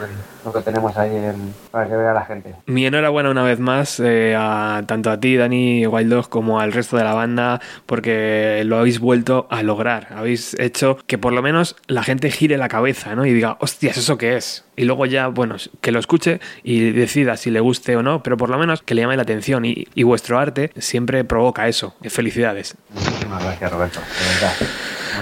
que, 0.51 0.59
que 0.59 0.63
tenemos 0.63 0.95
ahí 0.97 1.15
en- 1.15 1.53
para 1.71 1.88
que 1.88 1.95
vea 1.95 2.13
la 2.13 2.25
gente. 2.25 2.55
Mi 2.65 2.85
enhorabuena 2.85 3.29
una 3.31 3.43
vez 3.43 3.59
más 3.59 4.00
eh, 4.00 4.35
a, 4.38 4.83
tanto 4.85 5.09
a 5.12 5.19
ti, 5.19 5.35
Dani 5.38 5.88
Wild 5.88 6.12
Dog, 6.13 6.29
como 6.29 6.59
al 6.59 6.73
resto 6.73 6.97
de 6.97 7.03
la 7.03 7.13
banda, 7.13 7.62
porque 7.85 8.62
lo 8.65 8.77
habéis 8.79 9.00
vuelto 9.00 9.47
a 9.50 9.63
lograr. 9.63 10.07
Habéis 10.15 10.55
hecho 10.59 10.97
que 11.07 11.17
por 11.17 11.33
lo 11.33 11.41
menos 11.41 11.75
la 11.88 12.03
gente 12.03 12.29
gire 12.31 12.57
la 12.57 12.67
cabeza 12.67 13.15
¿no? 13.15 13.25
y 13.25 13.33
diga, 13.33 13.57
hostias, 13.59 13.97
¿eso 13.97 14.17
qué 14.17 14.35
es? 14.38 14.65
Y 14.75 14.86
luego 14.86 15.06
ya, 15.06 15.27
bueno, 15.27 15.56
que 15.82 15.92
lo 15.92 16.00
escuche 16.00 16.39
y 16.63 16.92
decida 16.92 17.38
si 17.38 17.51
le 17.51 17.60
guste 17.60 17.96
o 17.96 18.03
no, 18.03 18.24
pero 18.24 18.38
por 18.38 18.50
lo 18.50 18.58
menos 18.58 18.82
que 18.82 18.96
le 18.96 19.01
llame 19.01 19.15
la 19.15 19.24
atención. 19.24 19.65
Y, 19.65 19.88
y 19.94 20.03
vuestro 20.03 20.39
arte 20.39 20.72
siempre 20.77 21.24
provoca 21.24 21.68
eso. 21.68 21.96
Felicidades. 22.10 22.75
Muchísimas 22.94 23.44
gracias, 23.44 23.72
Roberto, 23.72 24.00
de 24.00 24.34
verdad, 24.34 24.53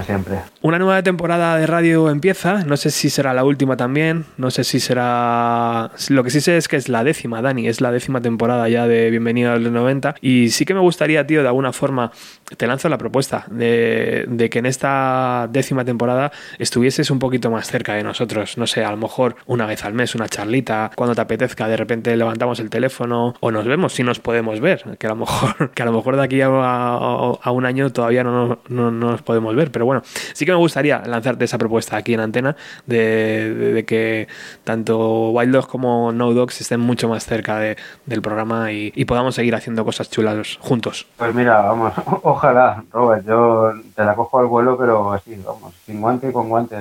siempre. 0.06 0.40
Una 0.62 0.78
nueva 0.80 1.02
temporada 1.04 1.58
de 1.58 1.68
radio 1.68 2.10
empieza. 2.10 2.64
No 2.66 2.78
sé 2.78 2.92
si 2.92 3.10
será 3.10 3.34
la 3.34 3.44
última 3.44 3.78
también. 3.78 4.26
No 4.38 4.52
sé 4.52 4.64
si 4.64 4.80
será. 4.80 5.92
Lo 6.10 6.24
que 6.24 6.30
sí 6.30 6.42
sé 6.42 6.58
es 6.58 6.68
que 6.68 6.76
es 6.78 6.90
la 6.90 7.04
décima, 7.04 7.42
Dani. 7.42 7.68
Es 7.68 7.82
la 7.82 7.92
décima 7.92 8.22
temporada 8.22 8.68
ya 8.70 8.88
de 8.88 9.10
Bienvenido 9.10 9.52
a 9.52 9.58
los 9.58 9.72
90. 9.72 10.16
Y 10.22 10.50
sí 10.50 10.66
que 10.66 10.74
me 10.74 10.80
gustaría, 10.80 11.26
tío, 11.26 11.42
de 11.42 11.48
alguna 11.48 11.74
forma, 11.74 12.12
te 12.58 12.68
lanzo 12.68 12.90
la 12.90 12.98
propuesta 12.98 13.46
de, 13.50 14.50
que 14.52 14.60
en 14.60 14.66
esta 14.66 15.48
décima 15.52 15.84
temporada 15.86 16.32
estuvieses 16.60 17.10
un 17.12 17.20
poquito 17.20 17.50
más 17.52 17.68
cerca 17.68 17.94
de 17.94 18.04
nosotros. 18.04 18.58
No 18.58 18.68
sé, 18.68 18.84
a 18.84 18.92
lo 18.92 18.98
mejor 18.98 19.36
una 19.46 19.66
vez 19.66 19.84
al 19.86 19.94
mes, 19.94 20.16
una 20.16 20.28
charlita. 20.30 20.92
Cuando 20.96 21.16
te 21.16 21.22
apetezca, 21.22 21.68
de 21.68 21.78
repente 21.78 22.16
levantamos 22.16 22.60
el 22.60 22.70
teléfono 22.70 23.34
o 23.40 23.52
nos 23.52 23.66
vemos 23.66 23.94
si 23.94 24.04
nos 24.04 24.20
podemos 24.20 24.60
ver. 24.60 24.98
Que 25.00 25.08
a 25.08 25.12
lo 25.12 25.16
mejor, 25.18 25.72
que 25.74 25.82
a 25.82 25.86
lo 25.86 25.92
mejor 25.94 26.16
de 26.18 26.24
aquí 26.24 26.42
a, 26.42 26.48
a- 26.48 27.52
un 27.52 27.66
año 27.66 27.90
todavía 27.92 28.24
no, 28.24 28.60
no- 28.70 28.92
no 28.92 29.12
nos 29.12 29.22
podemos 29.22 29.56
ver. 29.56 29.72
Pero 29.72 29.81
bueno, 29.86 30.02
sí 30.34 30.46
que 30.46 30.52
me 30.52 30.58
gustaría 30.58 31.00
lanzarte 31.06 31.46
esa 31.46 31.58
propuesta 31.58 31.98
aquí 31.98 32.14
en 32.14 32.20
antena 32.20 32.56
de, 32.86 33.54
de- 33.54 33.74
de 33.74 33.86
que 33.86 34.28
tanto 34.64 35.32
Wild 35.32 35.54
Dogs 35.54 35.68
como 35.68 36.12
No 36.12 36.34
Dogs 36.34 36.62
estén 36.62 36.80
mucho 36.80 37.08
más 37.10 37.26
cerca 37.26 37.58
de- 37.60 37.78
del 38.06 38.22
programa 38.22 38.72
y, 38.72 38.92
podamos 39.06 39.36
seguir 39.36 39.56
haciendo 39.56 39.84
cosas 39.84 40.10
chulas 40.10 40.58
juntos. 40.62 41.06
Pues 41.18 41.34
mira, 41.36 41.62
vamos, 41.62 41.94
ojalá, 42.24 42.84
Robert, 42.94 43.26
yo 43.26 43.74
te 43.94 44.06
la 44.06 44.16
cojo 44.16 44.40
al 44.40 44.46
vuelo, 44.46 44.78
pero 44.78 45.12
así, 45.12 45.36
vamos, 45.46 45.74
sin 45.86 46.00
guante 46.00 46.30
y 46.30 46.32
con 46.32 46.48
guante. 46.48 46.78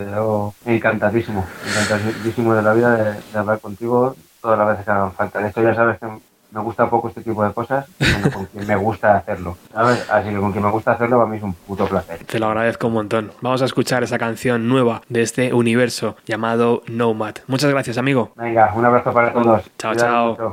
Encantadísimo, 0.65 1.45
encantadísimo 1.67 2.55
de 2.55 2.63
la 2.63 2.73
vida 2.73 2.97
de, 2.97 3.39
hablar 3.39 3.59
contigo 3.61 4.15
todas 4.41 4.59
las 4.59 4.69
veces 4.69 4.85
que 4.85 4.91
hagan 4.91 5.13
falta. 5.13 5.47
Esto 5.47 5.63
ya 5.63 5.75
sabes 5.75 5.99
que 5.99 6.07
me 6.53 6.61
gusta 6.61 6.89
poco 6.89 7.09
este 7.09 7.23
tipo 7.23 7.45
de 7.45 7.53
cosas, 7.53 7.87
bueno, 7.99 8.31
con 8.33 8.47
quien 8.47 8.67
me 8.67 8.77
gusta 8.77 9.17
hacerlo, 9.17 9.57
¿sabes? 9.73 10.09
Así 10.11 10.31
que 10.31 10.37
con 10.37 10.53
quien 10.53 10.65
me 10.65 10.71
gusta 10.71 10.93
hacerlo 10.93 11.19
para 11.19 11.31
mí 11.31 11.37
es 11.37 11.43
un 11.43 11.55
puto 11.55 11.87
placer. 11.87 12.25
Te 12.25 12.39
lo 12.39 12.47
agradezco 12.47 12.89
un 12.89 12.95
montón. 12.95 13.33
Vamos 13.41 13.63
a 13.63 13.65
escuchar 13.65 14.03
esa 14.03 14.19
canción 14.19 14.69
nueva 14.69 15.03
de 15.09 15.23
este 15.23 15.53
universo 15.53 16.17
llamado 16.27 16.83
Nomad. 16.89 17.37
Muchas 17.47 17.71
gracias, 17.71 17.99
amigo. 17.99 18.33
Venga, 18.37 18.73
un 18.75 18.85
abrazo 18.85 19.13
para 19.13 19.33
todos. 19.33 19.71
Chao, 19.79 19.95
chao. 19.95 20.53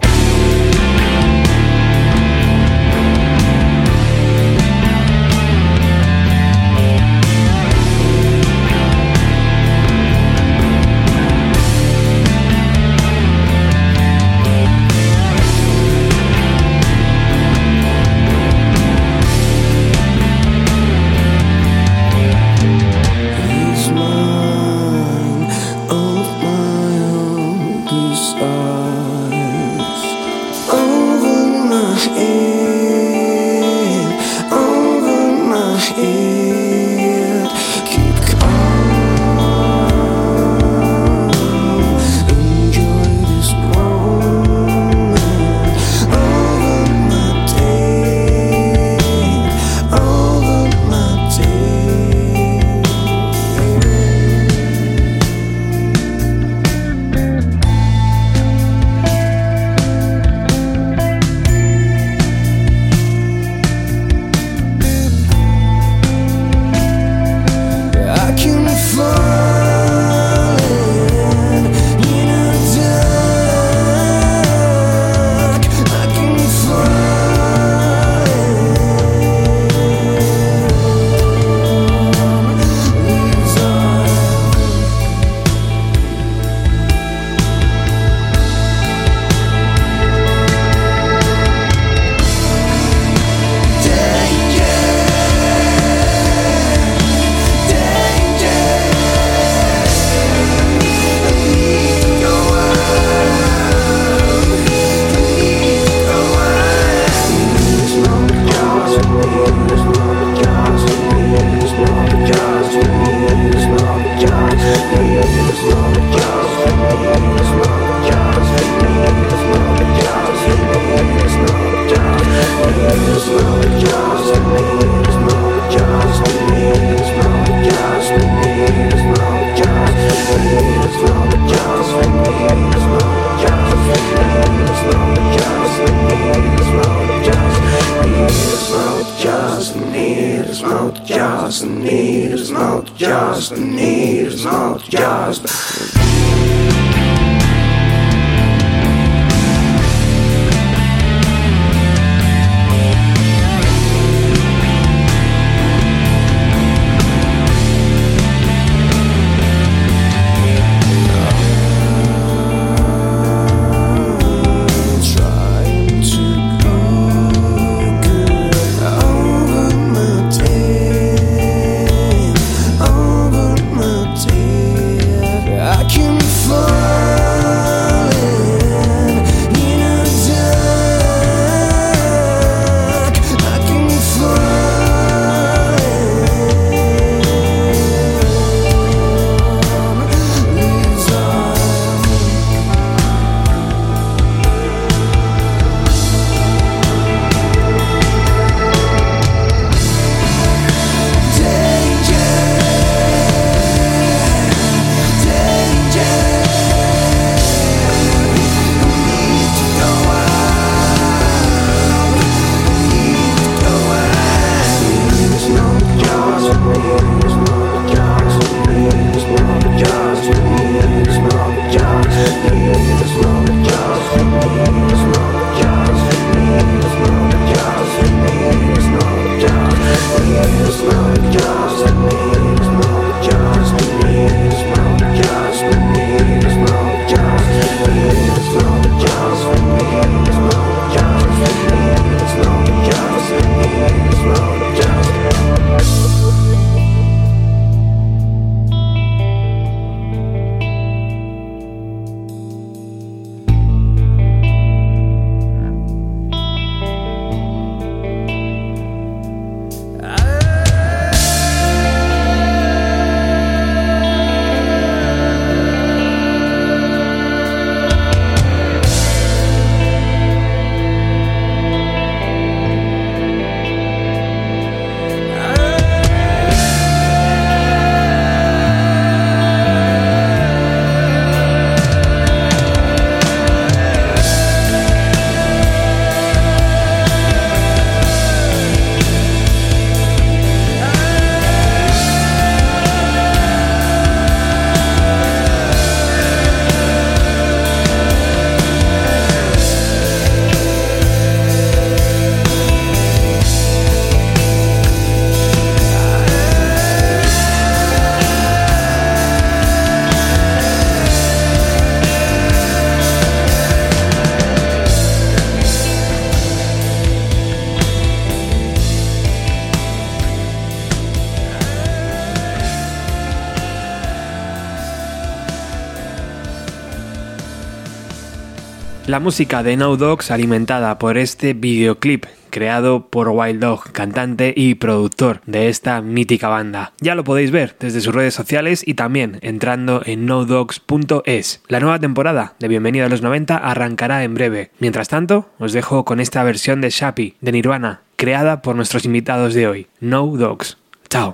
La 329.08 329.22
música 329.22 329.64
de 329.64 329.78
No 329.78 329.96
Dogs 329.96 330.32
alimentada 330.32 331.00
por 331.00 331.18
este 331.18 331.54
videoclip 331.54 332.26
creado 332.50 333.08
por 333.08 333.30
Wild 333.30 333.62
Dog, 333.62 333.92
cantante 333.94 334.54
y 334.54 334.76
productor 334.76 335.42
de 335.46 335.70
esta 335.70 336.02
mítica 336.02 336.50
banda. 336.50 336.92
Ya 337.00 337.16
lo 337.16 337.24
podéis 337.24 337.52
ver 337.52 337.78
desde 337.80 338.02
sus 338.02 338.14
redes 338.14 338.34
sociales 338.34 338.84
y 338.86 338.96
también 338.96 339.40
entrando 339.42 340.02
en 340.04 340.26
nodogs.es. 340.26 341.62
La 341.70 341.80
nueva 341.80 342.00
temporada 342.00 342.56
de 342.60 342.68
Bienvenido 342.68 343.06
a 343.06 343.10
los 343.10 343.22
90 343.22 343.56
arrancará 343.56 344.26
en 344.26 344.34
breve. 344.34 344.72
Mientras 344.80 345.08
tanto, 345.08 345.50
os 345.58 345.72
dejo 345.72 346.04
con 346.04 346.20
esta 346.20 346.44
versión 346.44 346.82
de 346.82 346.90
Shappy 346.90 347.36
de 347.40 347.52
Nirvana, 347.54 348.02
creada 348.18 348.62
por 348.62 348.76
nuestros 348.76 349.06
invitados 349.06 349.54
de 349.54 349.68
hoy, 349.68 349.88
No 350.02 350.26
Dogs. 350.26 350.78
Chao. 351.10 351.34